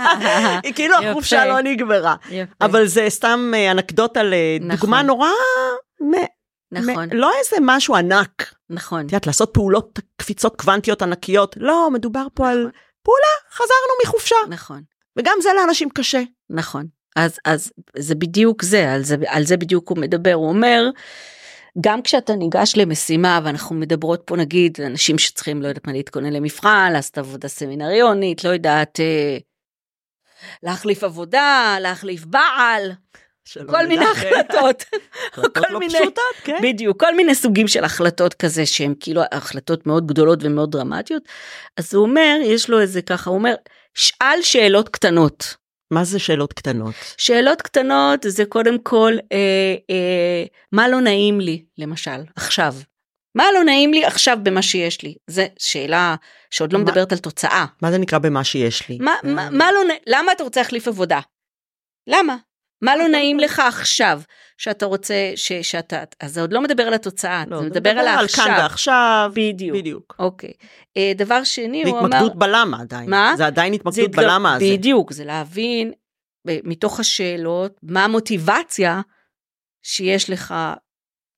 היא 0.64 0.74
כאילו 0.74 0.94
החופשה 0.94 1.46
לא 1.46 1.60
נגמרה. 1.60 2.14
יפה. 2.30 2.52
אבל 2.60 2.86
זה 2.86 3.06
סתם 3.08 3.52
אה, 3.54 3.70
אנקדוטה 3.70 4.20
לדוגמה 4.22 5.02
נכון. 5.02 5.06
נורא... 5.06 5.28
נכון. 6.72 7.08
לא 7.12 7.30
איזה 7.38 7.56
משהו 7.60 7.96
ענק. 7.96 8.54
נכון. 8.70 9.00
את 9.00 9.04
יודעת, 9.04 9.26
לעשות 9.26 9.50
פעולות, 9.54 9.98
קפיצות 10.16 10.60
קוונטיות 10.60 11.02
ענקיות. 11.02 11.56
לא, 11.60 11.88
מדובר 11.92 12.26
פה 12.34 12.42
נכון. 12.42 12.56
על 12.56 12.70
פעולה, 13.02 13.52
חזרנו 13.52 13.92
מחופשה. 14.04 14.36
נכון. 14.48 14.82
וגם 15.18 15.36
זה 15.42 15.48
לאנשים 15.56 15.88
קשה. 15.90 16.22
נכון. 16.50 16.86
אז, 17.16 17.38
אז 17.44 17.72
זה 17.96 18.14
בדיוק 18.14 18.62
זה, 18.62 18.92
על 18.92 19.02
זה, 19.02 19.16
על 19.26 19.44
זה 19.44 19.56
בדיוק 19.56 19.88
הוא 19.88 19.98
מדבר, 19.98 20.32
הוא 20.32 20.48
אומר, 20.48 20.82
גם 21.80 22.02
כשאתה 22.02 22.34
ניגש 22.34 22.76
למשימה 22.76 23.40
ואנחנו 23.44 23.76
מדברות 23.76 24.22
פה 24.24 24.36
נגיד 24.36 24.78
אנשים 24.86 25.18
שצריכים 25.18 25.62
לא 25.62 25.68
יודעת 25.68 25.86
מה 25.86 25.92
להתכונן 25.92 26.32
למבחן, 26.32 26.90
לעשות 26.92 27.18
עבודה 27.18 27.48
סמינריונית, 27.48 28.44
לא 28.44 28.48
יודעת, 28.50 29.00
אה, 29.00 29.36
להחליף 30.62 31.04
עבודה, 31.04 31.76
להחליף 31.80 32.24
בעל. 32.24 32.92
כל 33.66 33.86
מיני 33.86 34.04
החלטות 34.12 34.84
כל 35.34 35.60
לא 35.70 35.78
מיני- 35.78 35.94
פשוטות, 35.94 36.22
כן. 36.44 36.56
בדיוק, 36.62 37.00
כל 37.00 37.14
מיני 37.16 37.34
סוגים 37.34 37.68
של 37.68 37.84
החלטות 37.84 38.34
כזה 38.34 38.66
שהן 38.66 38.94
כאילו 39.00 39.22
החלטות 39.32 39.86
מאוד 39.86 40.06
גדולות 40.06 40.38
ומאוד 40.42 40.70
דרמטיות. 40.72 41.22
אז 41.76 41.94
הוא 41.94 42.02
אומר, 42.06 42.36
יש 42.44 42.70
לו 42.70 42.80
איזה 42.80 43.02
ככה, 43.02 43.30
הוא 43.30 43.38
אומר, 43.38 43.54
שאל 43.94 44.38
שאלות 44.42 44.88
קטנות. 44.88 45.54
מה 45.90 46.04
זה 46.04 46.18
שאלות 46.18 46.52
קטנות? 46.52 46.94
שאלות 47.18 47.62
קטנות 47.62 48.20
זה 48.28 48.44
קודם 48.44 48.78
כל, 48.82 49.12
אה, 49.32 49.36
אה, 49.90 50.44
מה 50.72 50.88
לא 50.88 51.00
נעים 51.00 51.40
לי, 51.40 51.64
למשל, 51.78 52.20
עכשיו. 52.36 52.74
מה 53.34 53.44
לא 53.54 53.64
נעים 53.64 53.92
לי 53.92 54.04
עכשיו 54.04 54.38
במה 54.42 54.62
שיש 54.62 55.02
לי? 55.02 55.14
זו 55.26 55.42
שאלה 55.58 56.14
שעוד 56.50 56.72
לא 56.72 56.78
מה- 56.78 56.84
מדברת 56.84 57.12
על 57.12 57.18
תוצאה. 57.18 57.66
מה 57.82 57.90
זה 57.92 57.98
נקרא 57.98 58.18
במה 58.18 58.44
שיש 58.44 58.88
לי? 58.88 58.98
מה, 59.00 59.14
מה, 59.24 59.50
מה 59.50 59.72
לא 59.72 59.84
נעים, 59.84 60.00
למה 60.06 60.32
אתה 60.32 60.42
רוצה 60.44 60.60
להחליף 60.60 60.88
עבודה? 60.88 61.20
למה? 62.06 62.36
מה 62.82 62.96
לא 62.96 63.08
נעים 63.08 63.40
לך 63.40 63.62
עכשיו 63.68 64.20
שאתה 64.58 64.86
רוצה, 64.86 65.32
ש, 65.36 65.52
שאתה, 65.52 66.02
אז 66.20 66.34
זה 66.34 66.40
עוד 66.40 66.52
לא 66.52 66.60
מדבר 66.60 66.82
על 66.82 66.94
התוצאה, 66.94 67.44
לא, 67.46 67.56
זה 67.56 67.62
זה 67.62 67.70
מדבר 67.70 67.90
על 67.90 67.96
כאן 68.06 68.08
העכשיו. 68.18 68.46
ועכשיו. 68.58 69.30
בדיוק. 69.34 69.76
בדיוק. 69.76 70.16
אוקיי. 70.18 70.52
אה, 70.96 71.12
דבר 71.16 71.44
שני, 71.44 71.82
זה 71.84 71.90
הוא 71.90 71.98
אמר... 71.98 72.06
התמקדות 72.08 72.36
בלמה 72.36 72.80
עדיין. 72.80 73.10
מה? 73.10 73.34
זה 73.36 73.46
עדיין 73.46 73.72
זה 73.72 73.76
התמקדות 73.76 74.04
התגר- 74.08 74.22
בלמה 74.22 74.54
הזה. 74.54 74.64
בדיוק, 74.72 75.12
זה 75.12 75.24
להבין 75.24 75.92
ב- 76.48 76.58
מתוך 76.68 77.00
השאלות 77.00 77.72
מה 77.82 78.04
המוטיבציה 78.04 79.00
שיש 79.82 80.30
לך 80.30 80.54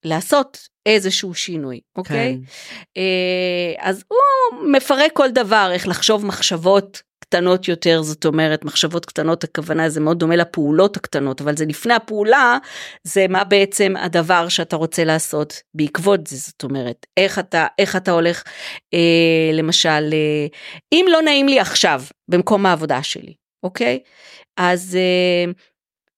לעשות 0.05 0.59
איזשהו 0.87 1.35
שינוי, 1.35 1.81
אוקיי? 1.97 2.39
כן. 2.45 2.51
אה, 2.97 3.89
אז 3.89 4.05
הוא 4.09 4.19
מפרק 4.73 5.13
כל 5.15 5.31
דבר, 5.31 5.71
איך 5.73 5.89
לחשוב 5.89 6.27
מחשבות 6.27 7.03
קטנות 7.21 7.69
יותר, 7.69 8.03
זאת 8.03 8.25
אומרת, 8.25 8.65
מחשבות 8.65 9.07
קטנות, 9.07 9.45
הכוונה 9.45 9.89
זה 9.89 10.01
מאוד 10.01 10.19
דומה 10.19 10.37
לפעולות 10.37 10.97
הקטנות, 10.97 11.41
אבל 11.41 11.57
זה 11.57 11.65
לפני 11.65 11.95
הפעולה, 11.95 12.59
זה 13.05 13.27
מה 13.29 13.45
בעצם 13.45 13.95
הדבר 13.97 14.49
שאתה 14.49 14.77
רוצה 14.77 15.05
לעשות 15.05 15.63
בעקבות 15.75 16.27
זה, 16.27 16.37
זאת 16.37 16.63
אומרת, 16.63 17.07
איך 17.17 17.39
אתה, 17.39 17.67
איך 17.79 17.97
אתה 17.97 18.11
הולך, 18.11 18.43
אה, 18.95 19.51
למשל, 19.53 20.11
אה, 20.13 20.47
אם 20.93 21.07
לא 21.09 21.23
נעים 21.23 21.49
לי 21.49 21.61
עכשיו, 21.61 22.03
במקום 22.31 22.67
העבודה 22.67 23.03
שלי, 23.03 23.35
אוקיי? 23.63 24.01
אז 24.57 24.97
אה, 24.97 25.53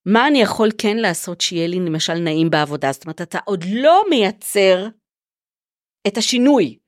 מה 0.06 0.26
אני 0.26 0.42
יכול 0.42 0.70
כן 0.78 0.96
לעשות 0.96 1.40
שיהיה 1.40 1.66
לי 1.66 1.76
למשל 1.76 2.14
נעים 2.14 2.50
בעבודה? 2.50 2.92
זאת 2.92 3.04
אומרת, 3.04 3.22
אתה 3.22 3.38
עוד 3.44 3.64
לא 3.72 4.02
מייצר 4.10 4.86
את 6.06 6.16
השינוי, 6.16 6.78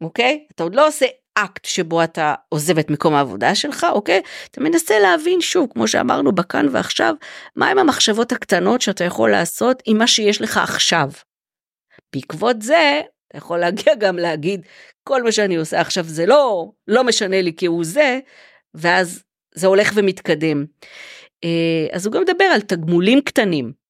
אוקיי? 0.00 0.46
אתה 0.54 0.62
עוד 0.62 0.74
לא 0.74 0.88
עושה 0.88 1.06
אקט 1.38 1.64
שבו 1.64 2.04
אתה 2.04 2.34
עוזב 2.48 2.78
את 2.78 2.90
מקום 2.90 3.14
העבודה 3.14 3.54
שלך, 3.54 3.86
אוקיי? 3.92 4.22
אתה 4.50 4.60
מנסה 4.60 4.98
להבין 4.98 5.40
שוב, 5.40 5.68
כמו 5.72 5.88
שאמרנו 5.88 6.32
בכאן 6.32 6.66
ועכשיו, 6.70 7.14
מהם 7.56 7.78
המחשבות 7.78 8.32
הקטנות 8.32 8.80
שאתה 8.80 9.04
יכול 9.04 9.30
לעשות 9.30 9.82
עם 9.86 9.98
מה 9.98 10.06
שיש 10.06 10.42
לך 10.42 10.56
עכשיו. 10.56 11.10
בעקבות 12.14 12.62
זה, 12.62 13.00
אתה 13.28 13.38
יכול 13.38 13.58
להגיע 13.58 13.94
גם 14.04 14.16
להגיד, 14.16 14.60
כל 15.08 15.22
מה 15.22 15.32
שאני 15.32 15.56
עושה 15.56 15.80
עכשיו 15.80 16.04
זה 16.04 16.26
לא, 16.26 16.70
לא 16.88 17.04
משנה 17.04 17.42
לי 17.42 17.52
כהוא 17.56 17.84
זה, 17.84 18.18
ואז 18.74 19.22
זה 19.54 19.66
הולך 19.66 19.92
ומתקדם. 19.94 20.64
אה, 21.44 21.86
אז 21.92 22.06
הוא 22.06 22.12
גם 22.12 22.22
מדבר 22.22 22.44
על 22.44 22.60
תגמולים 22.60 23.20
קטנים. 23.20 23.85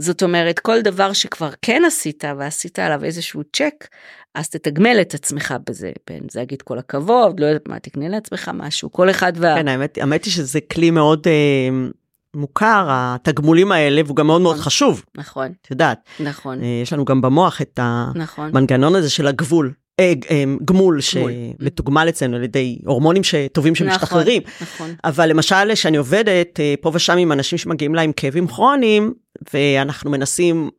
זאת 0.00 0.22
אומרת, 0.22 0.58
כל 0.58 0.80
דבר 0.80 1.12
שכבר 1.12 1.50
כן 1.62 1.82
עשית 1.86 2.24
ועשית 2.38 2.78
עליו 2.78 3.04
איזשהו 3.04 3.42
צ'ק, 3.56 3.88
אז 4.34 4.48
תתגמל 4.48 4.98
את 5.00 5.14
עצמך 5.14 5.54
בזה, 5.66 5.92
בין 6.10 6.20
זה 6.30 6.40
להגיד 6.40 6.62
כל 6.62 6.78
הכבוד, 6.78 7.40
לא 7.40 7.46
יודעת 7.46 7.68
מה, 7.68 7.78
תקנה 7.78 8.08
לעצמך 8.08 8.50
משהו, 8.54 8.92
כל 8.92 9.10
אחד 9.10 9.32
וה... 9.36 9.54
כן, 9.56 9.68
האמת, 9.68 9.98
האמת 9.98 10.24
היא 10.24 10.32
שזה 10.32 10.60
כלי 10.60 10.90
מאוד 10.90 11.26
אה, 11.26 11.88
מוכר, 12.34 12.86
התגמולים 12.90 13.72
האלה, 13.72 14.02
והוא 14.04 14.16
גם 14.16 14.26
מאוד 14.26 14.40
מאוד 14.40 14.54
נכון. 14.54 14.64
חשוב, 14.64 15.04
נכון, 15.16 15.52
את 15.62 15.70
יודעת. 15.70 15.98
נכון, 16.20 16.62
אה, 16.62 16.80
יש 16.82 16.92
לנו 16.92 17.04
גם 17.04 17.20
במוח 17.20 17.62
את 17.62 17.80
נכון, 18.14 18.48
המנגנון 18.48 18.94
הזה 18.94 19.10
של 19.10 19.26
הגבול. 19.26 19.72
אה, 20.00 20.12
אה, 20.30 20.44
גמול. 20.64 21.00
שמתוגמל 21.00 22.06
אצלנו 22.08 22.36
על 22.36 22.42
ידי 22.42 22.78
הורמונים 22.84 23.22
טובים 23.52 23.74
שמשתחררים. 23.74 24.42
נכון, 24.60 24.94
אבל 25.04 25.28
למשל, 25.28 25.74
כשאני 25.74 25.96
עובדת 25.96 26.60
אה, 26.60 26.74
פה 26.80 26.90
ושם 26.94 27.18
עם 27.18 27.32
אנשים 27.32 27.58
שמגיעים 27.58 27.94
להם 27.94 28.12
כאבים 28.12 28.48
כרוניים, 28.48 29.14
ואנחנו 29.54 30.10
מנסים 30.10 30.70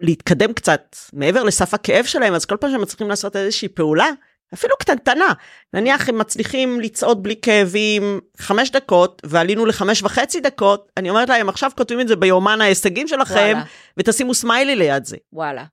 להתקדם 0.00 0.52
קצת 0.52 0.96
מעבר 1.12 1.42
לסף 1.42 1.74
הכאב 1.74 2.04
שלהם, 2.04 2.34
אז 2.34 2.44
כל 2.44 2.56
פעם 2.56 2.70
שהם 2.70 2.80
מצליחים 2.82 3.08
לעשות 3.08 3.36
איזושהי 3.36 3.68
פעולה, 3.68 4.06
אפילו 4.54 4.76
קטנטנה, 4.78 5.32
נניח 5.74 6.08
הם 6.08 6.18
מצליחים 6.18 6.80
לצעוד 6.80 7.22
בלי 7.22 7.34
כאבים 7.42 8.20
חמש 8.38 8.70
דקות, 8.70 9.22
ועלינו 9.24 9.66
לחמש 9.66 10.02
וחצי 10.02 10.40
דקות, 10.40 10.92
אני 10.96 11.10
אומרת 11.10 11.28
להם, 11.28 11.48
עכשיו 11.48 11.70
כותבים 11.76 12.00
את 12.00 12.08
זה 12.08 12.16
ביומן 12.16 12.60
ההישגים 12.60 13.08
שלכם, 13.08 13.34
וואלה, 13.34 13.64
ותשימו 13.96 14.34
סמיילי 14.34 14.76
ליד 14.76 15.04
זה. 15.04 15.16
וואלה, 15.32 15.64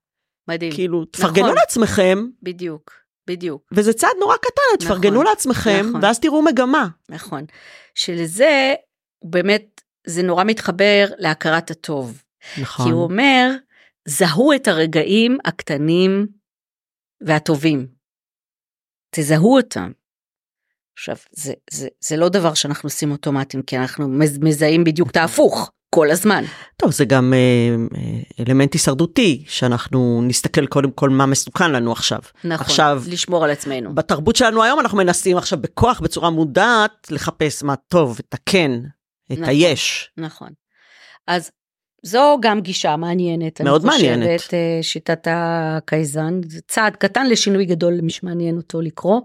מדהים, 0.48 0.74
כאילו, 0.74 1.06
תפרגנו 1.06 1.46
נכון. 1.46 1.58
לעצמכם, 1.58 2.26
בדיוק, 2.44 2.92
בדיוק, 3.28 3.64
וזה 3.72 3.94
צעד 3.94 4.12
נורא 4.20 4.38
קטן, 4.38 4.86
תפרגנו 4.86 5.14
נכון, 5.14 5.26
לעצמכם, 5.26 5.86
נכון. 5.90 6.04
ואז 6.04 6.20
תראו 6.20 6.42
מגמה. 6.42 6.88
נכון. 7.10 7.46
שלזה, 7.96 8.74
באמת, 9.26 9.82
זה 10.08 10.24
נורא 10.24 10.44
מתחבר 10.44 11.06
להכרת 11.18 11.72
הטוב. 11.72 12.24
נכון. 12.62 12.86
כי 12.86 12.92
הוא 12.92 13.04
אומר, 13.04 13.52
זהו 14.08 14.54
את 14.54 14.68
הרגעים 14.68 15.38
הקטנים 15.46 16.28
והטובים. 17.22 17.88
תזהו 19.16 19.56
אותם. 19.58 19.92
עכשיו, 20.98 21.16
זה, 21.32 21.54
זה, 21.72 21.88
זה 22.00 22.18
לא 22.18 22.30
דבר 22.30 22.54
שאנחנו 22.54 22.88
עושים 22.88 23.12
אוטומטים, 23.12 23.62
כי 23.62 23.78
אנחנו 23.78 24.08
מז- 24.08 24.40
מזהים 24.42 24.84
בדיוק 24.84 25.12
את 25.12 25.18
ההפוך 25.18 25.72
כל 25.96 26.12
הזמן. 26.12 26.44
טוב, 26.78 26.92
זה 26.92 27.06
גם 27.06 27.34
אה, 27.34 27.76
אה, 27.98 28.44
אלמנט 28.48 28.74
הישרדותי, 28.74 29.44
שאנחנו 29.48 30.22
נסתכל 30.28 30.68
קודם 30.68 30.92
כל 30.92 31.10
מה 31.10 31.26
מסוכן 31.26 31.72
לנו 31.72 31.92
עכשיו. 31.92 32.20
נכון, 32.44 32.66
עכשיו, 32.66 33.04
לשמור 33.10 33.44
על 33.44 33.50
עצמנו. 33.52 33.96
בתרבות 33.96 34.36
שלנו 34.36 34.64
היום 34.64 34.80
אנחנו 34.80 34.98
מנסים 34.98 35.38
עכשיו 35.38 35.60
בכוח, 35.62 36.00
בצורה 36.00 36.30
מודעת, 36.30 37.08
לחפש 37.12 37.64
מה 37.64 37.76
טוב, 37.76 38.20
את 38.20 38.34
הכן, 38.34 38.72
את 39.26 39.32
נכון. 39.32 39.44
היש. 39.44 40.12
נכון. 40.18 40.50
אז 41.28 41.52
זו 42.06 42.38
גם 42.42 42.62
גישה 42.62 42.96
מעניינת, 42.96 43.62
מאוד 43.62 43.82
אני 43.82 43.92
חושבת, 43.92 44.10
מעניינת. 44.10 44.54
אה, 44.54 44.80
שיטת 44.82 45.28
הקייזן, 45.32 46.42
צעד 46.68 46.96
קטן 46.96 47.28
לשינוי 47.28 47.66
גדול 47.66 47.94
למי 47.94 48.10
שמעניין 48.10 48.58
אותו 48.58 48.82
לקרוא 48.82 49.22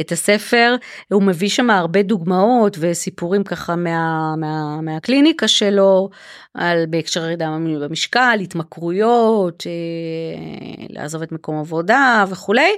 את 0.00 0.12
הספר, 0.12 0.76
הוא 1.12 1.22
מביא 1.22 1.48
שם 1.48 1.70
הרבה 1.70 2.02
דוגמאות 2.02 2.76
וסיפורים 2.80 3.44
ככה 3.44 3.76
מה, 3.76 4.34
מה, 4.36 4.80
מהקליניקה 4.80 5.48
שלו, 5.48 6.10
על 6.54 6.86
בהקשר 6.86 7.24
ירידה 7.24 7.56
במשקל, 7.80 8.38
התמכרויות, 8.42 9.64
אה, 9.66 10.86
לעזוב 10.90 11.22
את 11.22 11.32
מקום 11.32 11.58
עבודה 11.58 12.24
וכולי, 12.28 12.70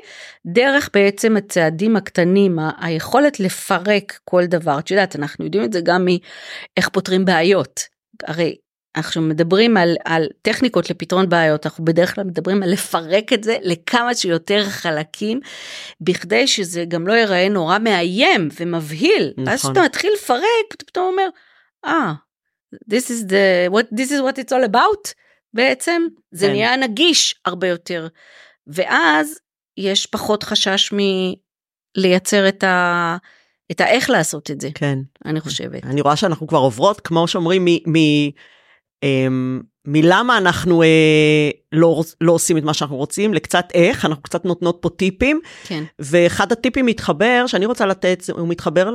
דרך 0.46 0.90
בעצם 0.94 1.37
הצעדים 1.37 1.96
הקטנים, 1.96 2.59
היכולת 2.80 3.40
לפרק 3.40 4.18
כל 4.24 4.46
דבר, 4.46 4.78
את 4.78 4.90
יודעת, 4.90 5.16
אנחנו 5.16 5.44
יודעים 5.44 5.64
את 5.64 5.72
זה 5.72 5.80
גם 5.80 6.04
מאיך 6.04 6.88
פותרים 6.88 7.24
בעיות, 7.24 7.80
הרי 8.26 8.56
אנחנו 8.96 9.22
מדברים 9.22 9.76
על, 9.76 9.96
על 10.04 10.26
טכניקות 10.42 10.90
לפתרון 10.90 11.28
בעיות, 11.28 11.66
אנחנו 11.66 11.85
בדרך 11.85 12.14
כלל 12.14 12.24
מדברים 12.24 12.62
על 12.62 12.72
לפרק 12.72 13.32
את 13.32 13.44
זה 13.44 13.56
לכמה 13.62 14.14
שיותר 14.14 14.64
חלקים, 14.64 15.40
בכדי 16.00 16.46
שזה 16.46 16.85
גם 16.88 17.06
לא 17.06 17.12
ייראה 17.12 17.48
נורא 17.48 17.78
מאיים 17.78 18.48
ומבהיל. 18.61 19.32
נכון. 19.37 19.48
אז. 19.48 19.61
כשאתה 19.61 19.82
מתחיל 19.82 20.12
לפרק, 20.14 20.74
אתה 20.74 20.85
פתאום 20.85 21.06
אומר, 21.12 21.28
אה, 21.85 22.12
this 22.90 23.06
is 23.11 23.28
the, 23.28 23.72
what, 23.72 23.94
this 23.94 24.11
is 24.11 24.20
what 24.20 24.38
it's 24.38 24.52
all 24.52 24.72
about, 24.72 25.12
בעצם 25.54 26.02
זה 26.30 26.46
כן. 26.46 26.52
נהיה 26.52 26.76
נגיש 26.76 27.35
הרבה 27.44 27.68
יותר. 27.68 28.09
ואז 28.66 29.38
יש 29.76 30.06
פחות 30.06 30.42
חשש 30.42 30.92
מלייצר 31.96 32.48
את 32.48 32.64
ה... 32.64 33.16
את 33.70 33.80
האיך 33.80 34.11
לעשות 34.11 34.50
את 34.50 34.61
זה, 34.61 34.68
כן. 34.74 34.98
אני 35.24 35.40
חושבת. 35.40 35.85
אני 35.85 36.00
רואה 36.00 36.16
שאנחנו 36.16 36.46
כבר 36.46 36.59
עוברות, 36.59 37.00
כמו 37.00 37.28
שאומרים, 37.28 37.64
מ... 37.64 37.68
מ 37.68 37.96
מלמה 39.87 40.38
אנחנו 40.38 40.82
אה, 40.82 41.50
לא, 41.72 42.02
לא 42.20 42.32
עושים 42.32 42.59
את 42.59 42.62
מה 42.62 42.74
שאנחנו 42.74 42.96
רוצים, 42.96 43.35
לקצת 43.35 43.68
איך, 43.74 44.04
אנחנו 44.04 44.22
קצת 44.22 44.44
נותנות 44.44 44.78
פה 44.80 44.88
טיפים, 44.88 45.40
כן, 45.64 45.85
ואחד 45.98 46.52
הטיפים 46.52 46.87
מתחבר, 46.87 47.44
שאני 47.46 47.66
רוצה 47.66 47.87
לתת, 47.87 48.22
הוא 48.32 48.48
מתחבר 48.48 48.90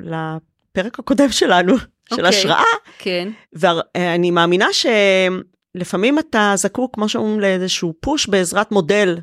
לפרק 0.00 0.98
הקודם 0.98 1.32
שלנו, 1.32 1.78
של 1.78 1.86
אוקיי. 2.12 2.28
השראה, 2.28 2.64
כן, 2.98 3.28
ואני 3.52 4.30
מאמינה 4.30 4.66
שלפעמים 4.72 6.18
אתה 6.18 6.52
זקוק, 6.56 6.94
כמו 6.94 7.08
שאומרים, 7.08 7.40
לאיזשהו 7.40 7.94
פוש 8.00 8.26
בעזרת 8.26 8.72
מודל. 8.72 9.18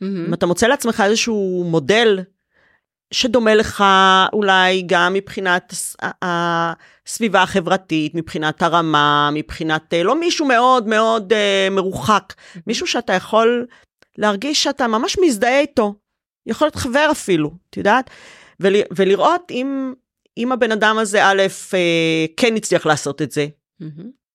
מהמם. 0.00 0.24
אם 0.26 0.34
אתה 0.34 0.46
מוצא 0.46 0.66
לעצמך 0.66 1.02
איזשהו 1.06 1.66
מודל 1.70 2.20
שדומה 3.10 3.54
לך 3.54 3.84
אולי 4.32 4.82
גם 4.86 5.12
מבחינת 5.12 5.74
הסביבה 6.22 7.42
החברתית, 7.42 8.14
מבחינת 8.14 8.62
הרמה, 8.62 9.30
מבחינת 9.32 9.94
אה, 9.94 10.02
לא 10.02 10.20
מישהו 10.20 10.46
מאוד 10.46 10.86
מאוד 10.86 11.32
אה, 11.32 11.68
מרוחק, 11.70 12.34
מישהו 12.66 12.86
שאתה 12.86 13.12
יכול 13.12 13.66
להרגיש 14.18 14.62
שאתה 14.62 14.86
ממש 14.86 15.16
מזדהה 15.22 15.60
איתו, 15.60 15.94
יכול 16.46 16.66
להיות 16.66 16.76
חבר 16.76 17.08
אפילו, 17.10 17.50
את 17.70 17.76
יודעת? 17.76 18.10
ול, 18.60 18.74
ולראות 18.96 19.50
אם, 19.50 19.94
אם 20.38 20.52
הבן 20.52 20.72
אדם 20.72 20.98
הזה, 20.98 21.24
א', 21.24 21.42
אה, 21.74 22.26
כן 22.36 22.56
הצליח 22.56 22.86
לעשות 22.86 23.22
את 23.22 23.32
זה, 23.32 23.46
מהמם. 23.80 24.25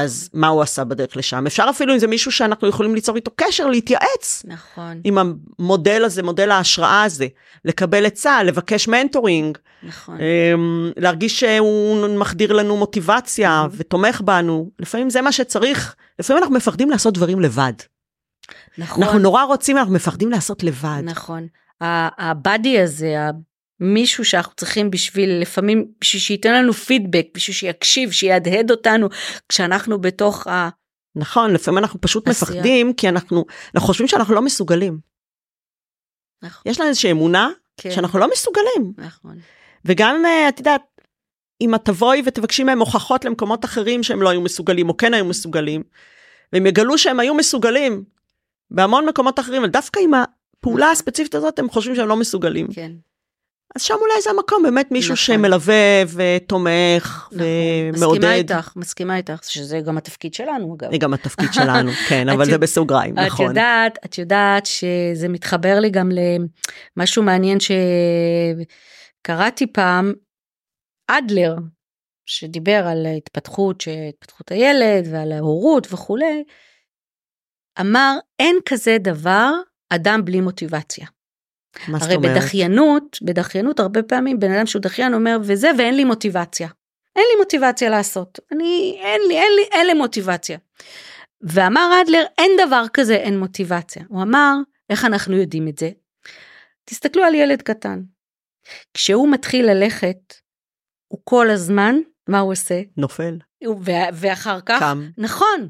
אז 0.00 0.30
מה 0.34 0.48
הוא 0.48 0.62
עשה 0.62 0.84
בדרך 0.84 1.16
לשם? 1.16 1.46
אפשר 1.46 1.66
אפילו 1.70 1.94
אם 1.94 1.98
זה 1.98 2.06
מישהו 2.06 2.32
שאנחנו 2.32 2.68
יכולים 2.68 2.94
ליצור 2.94 3.16
איתו 3.16 3.30
קשר, 3.36 3.66
להתייעץ 3.66 4.42
נכון, 4.44 5.00
עם 5.04 5.18
המודל 5.18 6.04
הזה, 6.04 6.22
מודל 6.22 6.50
ההשראה 6.50 7.02
הזה, 7.02 7.26
לקבל 7.64 8.06
עצה, 8.06 8.42
לבקש 8.42 8.88
מנטורינג, 8.88 9.58
נכון. 9.82 10.18
אמ, 10.20 10.90
להרגיש 10.96 11.40
שהוא 11.40 12.08
מחדיר 12.08 12.52
לנו 12.52 12.76
מוטיבציה 12.76 13.66
ותומך 13.70 14.20
בנו. 14.24 14.70
לפעמים 14.78 15.10
זה 15.10 15.22
מה 15.22 15.32
שצריך, 15.32 15.94
לפעמים 16.18 16.42
אנחנו 16.42 16.56
מפחדים 16.56 16.90
לעשות 16.90 17.14
דברים 17.14 17.40
לבד. 17.40 17.72
נכון. 18.78 19.02
אנחנו 19.02 19.18
נורא 19.18 19.44
רוצים, 19.44 19.78
אנחנו 19.78 19.92
מפחדים 19.92 20.30
לעשות 20.30 20.62
לבד. 20.62 21.00
נכון. 21.02 21.46
הבאדי 21.80 22.80
הזה, 22.80 23.16
מישהו 23.84 24.24
שאנחנו 24.24 24.54
צריכים 24.56 24.90
בשביל, 24.90 25.40
לפעמים 25.40 25.86
בשביל 26.00 26.20
שייתן 26.22 26.54
לנו 26.54 26.72
פידבק, 26.72 27.26
בשביל 27.34 27.54
שיקשיב, 27.54 28.10
שיהדהד 28.10 28.70
אותנו, 28.70 29.08
כשאנחנו 29.48 30.00
בתוך 30.00 30.46
ה... 30.46 30.68
נכון, 31.16 31.52
לפעמים 31.52 31.78
אנחנו 31.78 32.00
פשוט 32.00 32.28
עשייה. 32.28 32.50
מפחדים, 32.50 32.92
כי 32.92 33.08
אנחנו, 33.08 33.44
אנחנו 33.74 33.86
חושבים 33.86 34.08
שאנחנו 34.08 34.34
לא 34.34 34.42
מסוגלים. 34.42 34.98
נכון, 36.42 36.62
יש 36.66 36.80
לנו 36.80 36.88
איזושהי 36.88 37.10
אמונה 37.10 37.50
כן, 37.76 37.90
שאנחנו 37.90 38.18
לא 38.18 38.30
מסוגלים. 38.32 38.92
נכון, 38.98 39.38
וגם, 39.84 40.26
אה, 40.26 40.48
את 40.48 40.58
יודעת, 40.58 40.82
אם 41.60 41.74
את 41.74 41.84
תבואי 41.84 42.22
ותבקשי 42.26 42.64
מהם 42.64 42.80
הוכחות 42.80 43.24
למקומות 43.24 43.64
אחרים 43.64 44.02
שהם 44.02 44.22
לא 44.22 44.28
היו 44.28 44.40
מסוגלים, 44.40 44.88
או 44.88 44.96
כן 44.96 45.14
היו 45.14 45.24
מסוגלים, 45.24 45.82
והם 46.52 46.66
יגלו 46.66 46.98
שהם 46.98 47.20
היו 47.20 47.34
מסוגלים 47.34 48.04
בהמון 48.70 49.06
מקומות 49.06 49.38
אחרים, 49.38 49.62
אבל 49.62 49.70
דווקא 49.70 50.00
עם 50.00 50.10
הפעולה. 50.14 50.90
הספציפית 50.90 51.34
הזאת, 51.34 51.58
הם 51.58 51.70
חושבים 51.70 51.96
שהם 51.96 52.08
לא 52.08 52.16
מסוגלים. 52.16 52.66
כן. 52.74 52.92
אז 53.76 53.82
שם 53.82 53.94
אולי 54.00 54.22
זה 54.22 54.30
המקום, 54.30 54.62
באמת 54.62 54.90
מישהו 54.90 55.12
נכון. 55.12 55.16
שמלווה 55.16 56.02
ותומך 56.14 57.28
נכון. 57.32 57.46
ומעודד. 57.94 58.18
מסכימה 58.18 58.34
איתך, 58.34 58.72
מסכימה 58.76 59.16
איתך, 59.16 59.38
שזה 59.42 59.80
גם 59.80 59.98
התפקיד 59.98 60.34
שלנו 60.34 60.74
אגב. 60.74 60.90
זה 60.92 60.98
גם 60.98 61.14
התפקד 61.14 61.52
שלנו, 61.52 61.90
כן, 62.08 62.28
את 62.28 62.34
אבל 62.34 62.44
זה 62.44 62.58
בסוגריים, 62.58 63.18
את 63.18 63.24
נכון. 63.26 63.46
יודעת, 63.46 63.98
את 64.04 64.18
יודעת 64.18 64.66
שזה 64.66 65.28
מתחבר 65.28 65.78
לי 65.80 65.90
גם 65.90 66.10
למשהו 66.96 67.22
מעניין 67.22 67.58
שקראתי 69.20 69.66
פעם, 69.66 70.12
אדלר, 71.10 71.54
שדיבר 72.26 72.86
על 72.86 73.06
התפתחות, 73.16 73.84
התפתחות 74.08 74.52
הילד 74.52 75.08
ועל 75.12 75.32
ההורות 75.32 75.92
וכולי, 75.92 76.44
אמר 77.80 78.16
אין 78.38 78.56
כזה 78.66 78.96
דבר 79.00 79.52
אדם 79.90 80.24
בלי 80.24 80.40
מוטיבציה. 80.40 81.06
מה 81.88 81.98
זאת 81.98 82.06
הרי 82.06 82.16
אומרת? 82.16 82.32
בדחיינות, 82.36 83.18
בדחיינות 83.22 83.80
הרבה 83.80 84.02
פעמים 84.02 84.40
בן 84.40 84.52
אדם 84.52 84.66
שהוא 84.66 84.82
דחיין 84.82 85.14
אומר 85.14 85.38
וזה 85.42 85.70
ואין 85.78 85.96
לי 85.96 86.04
מוטיבציה. 86.04 86.68
אין 87.16 87.24
לי 87.32 87.38
מוטיבציה 87.38 87.90
לעשות. 87.90 88.38
אני, 88.52 88.98
אין 89.02 89.20
לי, 89.28 89.38
אין 89.38 89.52
לי, 89.56 89.62
אין 89.72 89.86
לי 89.86 89.94
מוטיבציה. 89.94 90.58
ואמר 91.42 92.00
אדלר, 92.02 92.24
אין 92.38 92.50
דבר 92.66 92.84
כזה 92.92 93.16
אין 93.16 93.38
מוטיבציה. 93.38 94.02
הוא 94.08 94.22
אמר, 94.22 94.54
איך 94.90 95.04
אנחנו 95.04 95.36
יודעים 95.36 95.68
את 95.68 95.78
זה? 95.78 95.90
תסתכלו 96.84 97.24
על 97.24 97.34
ילד 97.34 97.62
קטן. 97.62 98.02
כשהוא 98.94 99.28
מתחיל 99.28 99.70
ללכת, 99.70 100.34
הוא 101.08 101.20
כל 101.24 101.50
הזמן, 101.50 101.96
מה 102.28 102.38
הוא 102.38 102.52
עושה? 102.52 102.80
נופל, 102.96 103.38
ואחר 104.12 104.60
כך, 104.60 104.80
קם. 104.80 105.08
נכון. 105.18 105.68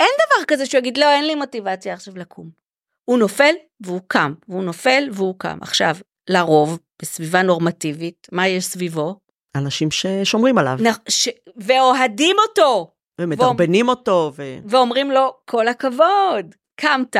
אין 0.00 0.10
דבר 0.26 0.44
כזה 0.48 0.66
שהוא 0.66 0.78
יגיד, 0.78 0.98
לא, 0.98 1.10
אין 1.10 1.26
לי 1.26 1.34
מוטיבציה 1.34 1.94
עכשיו 1.94 2.16
לקום. 2.16 2.63
הוא 3.04 3.18
נופל 3.18 3.54
והוא 3.80 4.00
קם, 4.08 4.34
והוא 4.48 4.64
נופל 4.64 5.08
והוא 5.12 5.34
קם. 5.38 5.58
עכשיו, 5.60 5.96
לרוב, 6.30 6.78
בסביבה 7.02 7.42
נורמטיבית, 7.42 8.28
מה 8.32 8.48
יש 8.48 8.64
סביבו? 8.64 9.16
אנשים 9.56 9.90
ששומרים 9.90 10.58
עליו, 10.58 10.78
נ- 10.80 11.10
ש... 11.10 11.28
ואוהדים 11.56 12.36
אותו, 12.48 12.90
ומדרבנים 13.20 13.88
אותו, 13.88 14.32
ו... 14.36 14.58
ואומרים 14.66 15.10
לו, 15.10 15.36
כל 15.44 15.68
הכבוד, 15.68 16.54
קמת, 16.76 17.16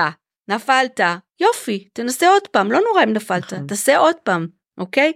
נפלת, 0.49 1.01
יופי, 1.41 1.89
תנסה 1.93 2.29
עוד 2.29 2.49
פעם, 2.49 2.73
לא 2.73 2.81
נורא 2.89 3.03
אם 3.05 3.13
נפלת, 3.13 3.53
נכון. 3.53 3.67
תעשה 3.67 3.99
עוד 3.99 4.17
פעם, 4.23 4.47
אוקיי? 4.79 5.13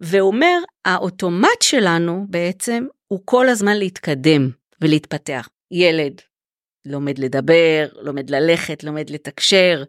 והוא 0.00 0.28
אומר, 0.32 0.58
האוטומט 0.84 1.62
שלנו 1.62 2.26
בעצם 2.28 2.86
הוא 3.08 3.20
כל 3.24 3.48
הזמן 3.48 3.76
להתקדם 3.76 4.50
ולהתפתח. 4.80 5.48
ילד 5.70 6.20
לומד 6.90 7.18
לדבר, 7.18 7.88
לומד 8.02 8.30
ללכת, 8.30 8.84
לומד 8.84 9.10
לתקשר. 9.10 9.84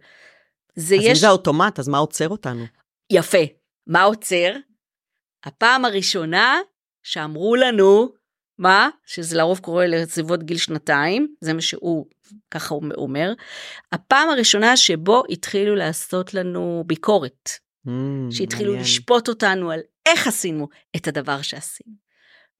זה 0.75 0.95
אז 0.95 1.01
אם 1.01 1.11
יש... 1.11 1.19
זה 1.19 1.27
האוטומט, 1.27 1.79
אז 1.79 1.87
מה 1.87 1.97
עוצר 1.97 2.29
אותנו? 2.29 2.65
יפה. 3.09 3.43
מה 3.87 4.03
עוצר? 4.03 4.55
הפעם 5.43 5.85
הראשונה 5.85 6.57
שאמרו 7.03 7.55
לנו, 7.55 8.09
מה? 8.57 8.89
שזה 9.05 9.37
לרוב 9.37 9.59
קורה 9.59 9.87
לסביבות 9.87 10.43
גיל 10.43 10.57
שנתיים, 10.57 11.35
זה 11.41 11.53
מה 11.53 11.61
שהוא, 11.61 12.05
ככה 12.51 12.75
הוא 12.75 12.83
אומר. 12.97 13.33
הפעם 13.91 14.29
הראשונה 14.29 14.77
שבו 14.77 15.23
התחילו 15.29 15.75
לעשות 15.75 16.33
לנו 16.33 16.83
ביקורת. 16.87 17.49
Mm, 17.87 17.91
שהתחילו 18.31 18.65
מעניין. 18.65 18.81
לשפוט 18.83 19.27
אותנו 19.27 19.71
על 19.71 19.79
איך 20.05 20.27
עשינו 20.27 20.67
את 20.95 21.07
הדבר 21.07 21.41
שעשינו. 21.41 22.08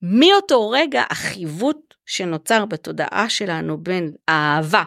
מאותו 0.02 0.70
רגע 0.70 1.02
החיווט 1.10 1.94
שנוצר 2.06 2.64
בתודעה 2.64 3.28
שלנו 3.28 3.78
בין 3.78 4.12
האהבה, 4.28 4.82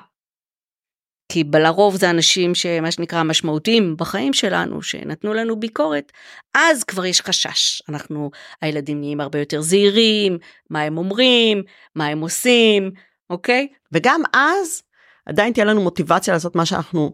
כי 1.31 1.43
לרוב 1.53 1.95
זה 1.95 2.09
אנשים 2.09 2.55
שמה 2.55 2.91
שנקרא 2.91 3.23
משמעותיים 3.23 3.95
בחיים 3.97 4.33
שלנו, 4.33 4.81
שנתנו 4.81 5.33
לנו 5.33 5.59
ביקורת, 5.59 6.11
אז 6.55 6.83
כבר 6.83 7.05
יש 7.05 7.21
חשש. 7.21 7.81
אנחנו, 7.89 8.31
הילדים 8.61 8.99
נהיים 8.99 9.21
הרבה 9.21 9.39
יותר 9.39 9.61
זהירים, 9.61 10.37
מה 10.69 10.81
הם 10.81 10.97
אומרים, 10.97 11.63
מה 11.95 12.07
הם 12.07 12.19
עושים, 12.21 12.91
אוקיי? 13.29 13.67
וגם 13.91 14.21
אז, 14.33 14.83
עדיין 15.25 15.53
תהיה 15.53 15.65
לנו 15.65 15.81
מוטיבציה 15.81 16.33
לעשות 16.33 16.55
מה 16.55 16.65
שאנחנו 16.65 17.13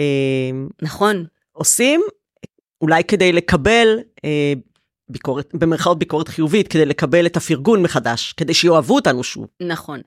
אה, 0.00 0.50
נכון, 0.82 1.24
עושים, 1.52 2.00
אולי 2.80 3.04
כדי 3.04 3.32
לקבל 3.32 3.98
אה, 4.24 4.52
ביקורת, 5.10 5.50
במרכאות 5.54 5.98
ביקורת 5.98 6.28
חיובית, 6.28 6.68
כדי 6.68 6.86
לקבל 6.86 7.26
את 7.26 7.36
הפרגון 7.36 7.82
מחדש, 7.82 8.32
כדי 8.32 8.54
שיאהבו 8.54 8.94
אותנו 8.94 9.24
שוב. 9.24 9.46
נכון. 9.62 10.00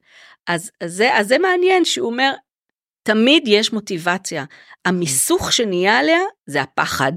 אז, 0.48 0.72
אז, 0.82 0.94
זה, 0.94 1.18
אז 1.18 1.28
זה 1.28 1.38
מעניין 1.38 1.86
שהוא 1.86 2.12
אומר, 2.12 2.32
תמיד 3.04 3.44
יש 3.48 3.74
מוטיבציה. 3.74 4.46
המיסוך 4.86 5.54
שנהיה 5.54 6.00
עליה 6.00 6.20
זה 6.46 6.62
הפחד. 6.62 7.14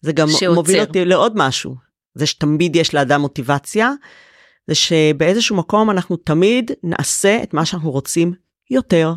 זה 0.00 0.12
גם 0.12 0.28
שעוצר. 0.28 0.54
מוביל 0.54 0.80
אותי 0.80 1.04
לעוד 1.04 1.32
משהו. 1.36 1.74
זה 2.14 2.26
שתמיד 2.26 2.76
יש 2.76 2.94
לאדם 2.94 3.20
מוטיבציה, 3.20 3.92
זה 4.66 4.74
שבאיזשהו 4.74 5.56
מקום 5.56 5.90
אנחנו 5.90 6.16
תמיד 6.16 6.70
נעשה 6.82 7.42
את 7.42 7.54
מה 7.54 7.66
שאנחנו 7.66 7.90
רוצים 7.90 8.34
יותר. 8.70 9.12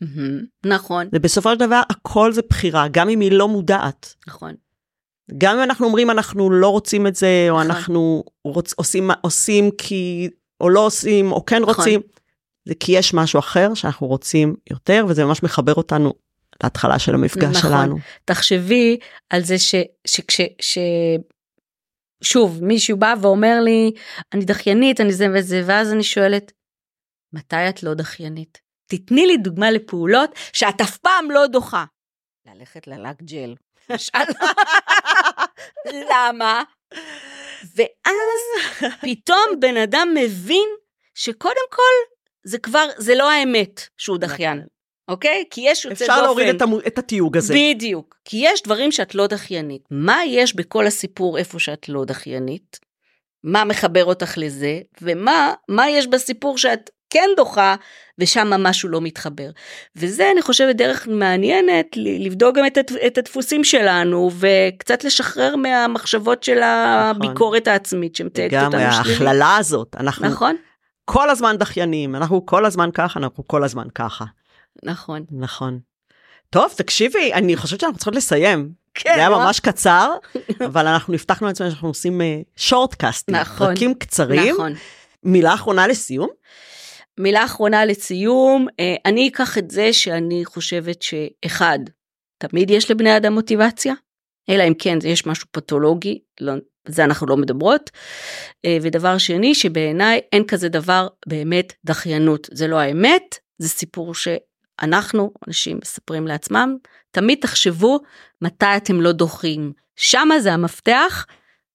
מהמם, 0.00 0.40
נכון, 0.66 1.08
ובסופו 1.12 1.52
של 1.52 1.58
דבר 1.58 1.82
הכל 1.90 2.32
זה 2.32 2.42
בחירה, 2.50 2.88
גם 2.88 3.08
אם 3.08 3.20
היא 3.20 3.32
לא 3.32 3.48
מודעת. 3.48 4.14
נכון, 4.26 4.54
גם 5.38 5.56
אם 5.56 5.62
אנחנו 5.62 5.86
אומרים 5.86 6.10
אנחנו 6.10 6.50
לא 6.50 6.68
רוצים 6.68 7.06
את 7.06 7.14
זה, 7.14 7.46
או 7.50 7.62
נכון. 7.62 7.70
אנחנו 7.70 8.24
רוצ, 8.44 8.72
עושים, 8.72 9.10
עושים 9.20 9.70
כי, 9.78 10.28
או 10.60 10.70
לא 10.70 10.86
עושים, 10.86 11.32
או 11.32 11.46
כן 11.46 11.62
נכון. 11.62 11.74
רוצים, 11.74 12.00
זה 12.64 12.74
כי 12.80 12.92
יש 12.92 13.14
משהו 13.14 13.38
אחר 13.38 13.74
שאנחנו 13.74 14.06
רוצים 14.06 14.54
יותר, 14.70 15.04
וזה 15.08 15.24
ממש 15.24 15.42
מחבר 15.42 15.74
אותנו 15.74 16.12
להתחלה 16.62 16.98
של 16.98 17.14
המפגש 17.14 17.56
נכון. 17.56 17.70
שלנו. 17.70 17.96
תחשבי 18.24 18.98
על 19.30 19.42
זה 19.42 19.58
ש... 19.58 19.74
שכש... 20.06 20.40
ש... 20.60 20.78
שוב, 22.22 22.64
מישהו 22.64 22.96
בא 22.96 23.14
ואומר 23.20 23.60
לי, 23.60 23.92
אני 24.34 24.44
דחיינית, 24.44 25.00
אני 25.00 25.12
זה 25.12 25.26
וזה, 25.34 25.62
ואז 25.66 25.92
אני 25.92 26.02
שואלת, 26.02 26.52
מתי 27.32 27.68
את 27.68 27.82
לא 27.82 27.94
דחיינית? 27.94 28.60
תתני 28.86 29.26
לי 29.26 29.36
דוגמה 29.36 29.70
לפעולות 29.70 30.30
שאת 30.52 30.80
אף 30.80 30.98
פעם 30.98 31.30
לא 31.30 31.46
דוחה. 31.46 31.84
ללכת 32.46 32.86
ללק 32.86 33.22
ג'ל. 33.22 33.54
שאל- 33.96 34.32
למה? 36.10 36.62
ואז 37.76 38.70
פתאום 39.00 39.60
בן 39.60 39.76
אדם 39.76 40.08
מבין 40.14 40.68
שקודם 41.14 41.66
כל 41.70 42.12
זה 42.44 42.58
כבר, 42.58 42.86
זה 42.96 43.14
לא 43.14 43.30
האמת 43.30 43.80
שהוא 43.96 44.18
דחיין, 44.18 44.62
אוקיי? 45.08 45.44
כי 45.50 45.60
יש 45.64 45.84
יוצא 45.84 46.04
דופן. 46.04 46.12
אפשר 46.12 46.22
להוריד 46.22 46.54
את, 46.54 46.62
המו, 46.62 46.78
את 46.86 46.98
התיוג 46.98 47.36
הזה. 47.36 47.54
בדיוק. 47.56 48.16
כי 48.24 48.36
יש 48.40 48.62
דברים 48.62 48.92
שאת 48.92 49.14
לא 49.14 49.26
דחיינית. 49.26 49.82
מה 49.90 50.20
יש 50.26 50.56
בכל 50.56 50.86
הסיפור 50.86 51.38
איפה 51.38 51.58
שאת 51.58 51.88
לא 51.88 52.04
דחיינית? 52.04 52.80
מה 53.44 53.64
מחבר 53.64 54.04
אותך 54.04 54.34
לזה? 54.36 54.80
ומה 55.02 55.54
מה 55.68 55.90
יש 55.90 56.06
בסיפור 56.06 56.58
שאת 56.58 56.90
כן 57.12 57.28
דוחה 57.36 57.74
ושם 58.18 58.48
משהו 58.48 58.88
לא 58.88 59.00
מתחבר. 59.00 59.50
וזה 59.96 60.30
אני 60.32 60.42
חושבת 60.42 60.76
דרך 60.76 61.08
מעניינת 61.10 61.86
לבדוק 61.96 62.56
גם 62.56 62.66
את, 62.66 62.78
את 63.06 63.18
הדפוסים 63.18 63.64
שלנו 63.64 64.30
וקצת 64.38 65.04
לשחרר 65.04 65.56
מהמחשבות 65.56 66.42
של 66.42 66.62
הביקורת 66.62 67.68
העצמית 67.68 68.16
שמתייגת 68.16 68.64
אותנו 68.64 68.78
לגמרי. 68.78 68.96
ההכללה 68.96 69.56
הזאת, 69.56 69.96
אנחנו 70.00 70.28
נכון? 70.28 70.56
כל 71.04 71.30
הזמן 71.30 71.56
דחיינים, 71.58 72.16
אנחנו 72.16 72.46
כל 72.46 72.64
הזמן 72.64 72.90
ככה, 72.94 73.20
אנחנו 73.20 73.46
כל 73.46 73.64
הזמן 73.64 73.86
ככה. 73.94 74.24
נכון. 74.84 75.24
נכון. 75.30 75.78
טוב, 76.50 76.72
תקשיבי, 76.76 77.32
אני 77.32 77.56
חושבת 77.56 77.80
שאנחנו 77.80 77.98
צריכות 77.98 78.14
לסיים. 78.14 78.72
כן, 78.94 79.10
זה 79.14 79.20
היה 79.20 79.28
לא? 79.28 79.38
ממש 79.38 79.60
קצר, 79.60 80.10
אבל 80.66 80.86
אנחנו 80.86 81.14
הבטחנו 81.14 81.46
לעצמנו 81.46 81.70
שאנחנו 81.70 81.88
עושים 81.88 82.20
שורטקאסטים, 82.56 83.34
נכון, 83.34 83.66
פרקים 83.66 83.94
קצרים. 83.94 84.54
נכון. 84.54 84.72
מילה 85.24 85.54
אחרונה 85.54 85.86
לסיום? 85.86 86.28
מילה 87.20 87.44
אחרונה 87.44 87.84
לסיום, 87.84 88.66
אה, 88.80 88.94
אני 89.06 89.28
אקח 89.28 89.58
את 89.58 89.70
זה 89.70 89.92
שאני 89.92 90.44
חושבת 90.44 91.02
שאחד, 91.02 91.78
תמיד 92.38 92.70
יש 92.70 92.90
לבני 92.90 93.16
אדם 93.16 93.32
מוטיבציה, 93.32 93.94
אלא 94.48 94.62
אם 94.68 94.74
כן 94.78 94.98
יש 95.04 95.26
משהו 95.26 95.46
פתולוגי, 95.50 96.18
לא, 96.40 96.52
זה 96.88 97.04
אנחנו 97.04 97.26
לא 97.26 97.36
מדברות. 97.36 97.90
אה, 98.64 98.78
ודבר 98.82 99.18
שני, 99.18 99.54
שבעיניי 99.54 100.20
אין 100.32 100.44
כזה 100.46 100.68
דבר 100.68 101.08
באמת 101.26 101.72
דחיינות, 101.84 102.48
זה 102.52 102.66
לא 102.66 102.78
האמת, 102.78 103.38
זה 103.58 103.68
סיפור 103.68 104.14
שאנחנו, 104.14 105.32
אנשים 105.48 105.78
מספרים 105.82 106.26
לעצמם, 106.26 106.76
תמיד 107.10 107.38
תחשבו 107.40 108.00
מתי 108.42 108.66
אתם 108.76 109.00
לא 109.00 109.12
דוחים. 109.12 109.72
שמה 109.96 110.40
זה 110.40 110.52
המפתח 110.52 111.26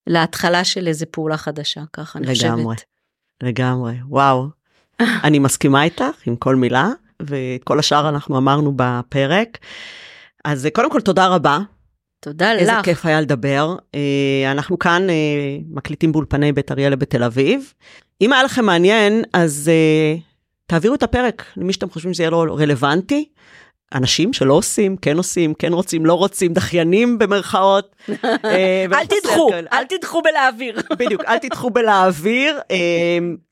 להתחלה 0.07 0.63
של 0.63 0.87
איזה 0.87 1.05
פעולה 1.05 1.37
חדשה, 1.37 1.81
ככה 1.93 2.19
אני 2.19 2.27
חושבת. 2.27 2.51
לגמרי, 2.51 2.75
לגמרי, 3.43 3.95
וואו. 4.07 4.56
אני 5.23 5.39
מסכימה 5.39 5.83
איתך 5.83 6.03
עם 6.25 6.35
כל 6.35 6.55
מילה, 6.55 6.89
ואת 7.19 7.63
כל 7.63 7.79
השאר 7.79 8.09
אנחנו 8.09 8.37
אמרנו 8.37 8.73
בפרק. 8.75 9.57
אז 10.45 10.65
אה, 10.65 10.71
קודם 10.71 10.91
כל 10.91 11.01
תודה 11.01 11.27
רבה. 11.27 11.59
תודה 12.19 12.51
איזה 12.51 12.71
לך. 12.71 12.85
כיף 12.85 13.05
היה 13.05 13.21
לדבר. 13.21 13.75
אה, 13.95 14.51
אנחנו 14.51 14.79
כאן 14.79 15.09
אה, 15.09 15.15
מקליטים 15.69 16.11
באולפני 16.11 16.51
בית 16.51 16.71
אריאלה 16.71 16.95
בתל 16.95 17.23
אביב. 17.23 17.73
אם 18.21 18.33
היה 18.33 18.43
לכם 18.43 18.65
מעניין, 18.65 19.23
אז 19.33 19.71
תעבירו 20.67 20.95
את 20.95 21.03
הפרק 21.03 21.45
למי 21.57 21.73
שאתם 21.73 21.89
חושבים 21.89 22.13
שזה 22.13 22.23
יהיה 22.23 22.29
לו 22.29 22.55
רלוונטי. 22.55 23.29
אנשים 23.93 24.33
שלא 24.33 24.53
עושים, 24.53 24.97
כן 24.97 25.17
עושים, 25.17 25.53
כן 25.53 25.73
רוצים, 25.73 26.05
לא 26.05 26.13
רוצים, 26.13 26.53
דחיינים 26.53 27.17
במרכאות. 27.17 27.95
אה, 28.45 28.85
אל 28.93 29.05
תדחו. 29.05 29.49
אל 29.73 29.83
תדחו 29.83 30.21
בלהעביר. 30.21 30.79
בדיוק, 30.99 31.21
אל 31.27 31.37
תדחו 31.37 31.69
בלהעביר. 31.69 32.59
אה, 32.71 32.77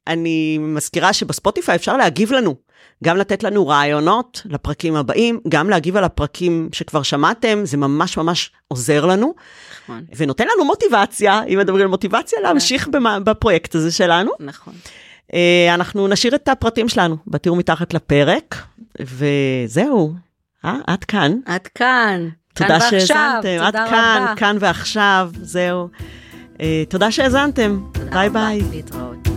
אני 0.07 0.57
מזכירה 0.61 1.13
שבספוטיפיי 1.13 1.75
אפשר 1.75 1.97
להגיב 1.97 2.31
לנו, 2.31 2.55
גם 3.03 3.17
לתת 3.17 3.43
לנו 3.43 3.67
רעיונות 3.67 4.41
לפרקים 4.45 4.95
הבאים, 4.95 5.39
גם 5.49 5.69
להגיב 5.69 5.97
על 5.97 6.03
הפרקים 6.03 6.69
שכבר 6.71 7.03
שמעתם, 7.03 7.61
זה 7.63 7.77
ממש 7.77 8.17
ממש 8.17 8.51
עוזר 8.67 9.05
לנו, 9.05 9.33
נכון, 9.83 10.03
ונותן 10.15 10.45
לנו 10.55 10.65
מוטיבציה, 10.65 11.41
אם 11.47 11.59
מדברים 11.59 11.81
על 11.81 11.87
מוטיבציה, 11.87 12.39
להמשיך 12.41 12.87
במה- 12.87 13.19
בפרויקט 13.19 13.75
הזה 13.75 13.91
שלנו. 13.91 14.31
נכון. 14.39 14.73
אה, 15.33 15.73
אנחנו 15.73 16.07
נשאיר 16.07 16.35
את 16.35 16.47
הפרטים 16.47 16.89
שלנו 16.89 17.17
בתיאור 17.27 17.57
מתחת 17.57 17.93
לפרק, 17.93 18.55
וזהו, 18.99 20.13
אה, 20.65 20.75
עד 20.87 21.03
כאן. 21.03 21.39
עד 21.45 21.67
כאן. 21.75 22.29
תודה. 22.53 22.79
שהאזנתם, 22.81 23.57
עד 23.61 23.75
כאן, 23.75 24.21
רבה. 24.23 24.33
כאן 24.35 24.57
ועכשיו, 24.59 25.29
זהו. 25.41 25.89
אה, 26.61 26.83
תודה 26.89 27.11
שהאזנתם, 27.11 27.79
תודה 27.93 28.11
ביי 28.11 28.27
רבה. 28.27 28.39
ביי. 28.39 28.61
להתראות. 28.71 29.27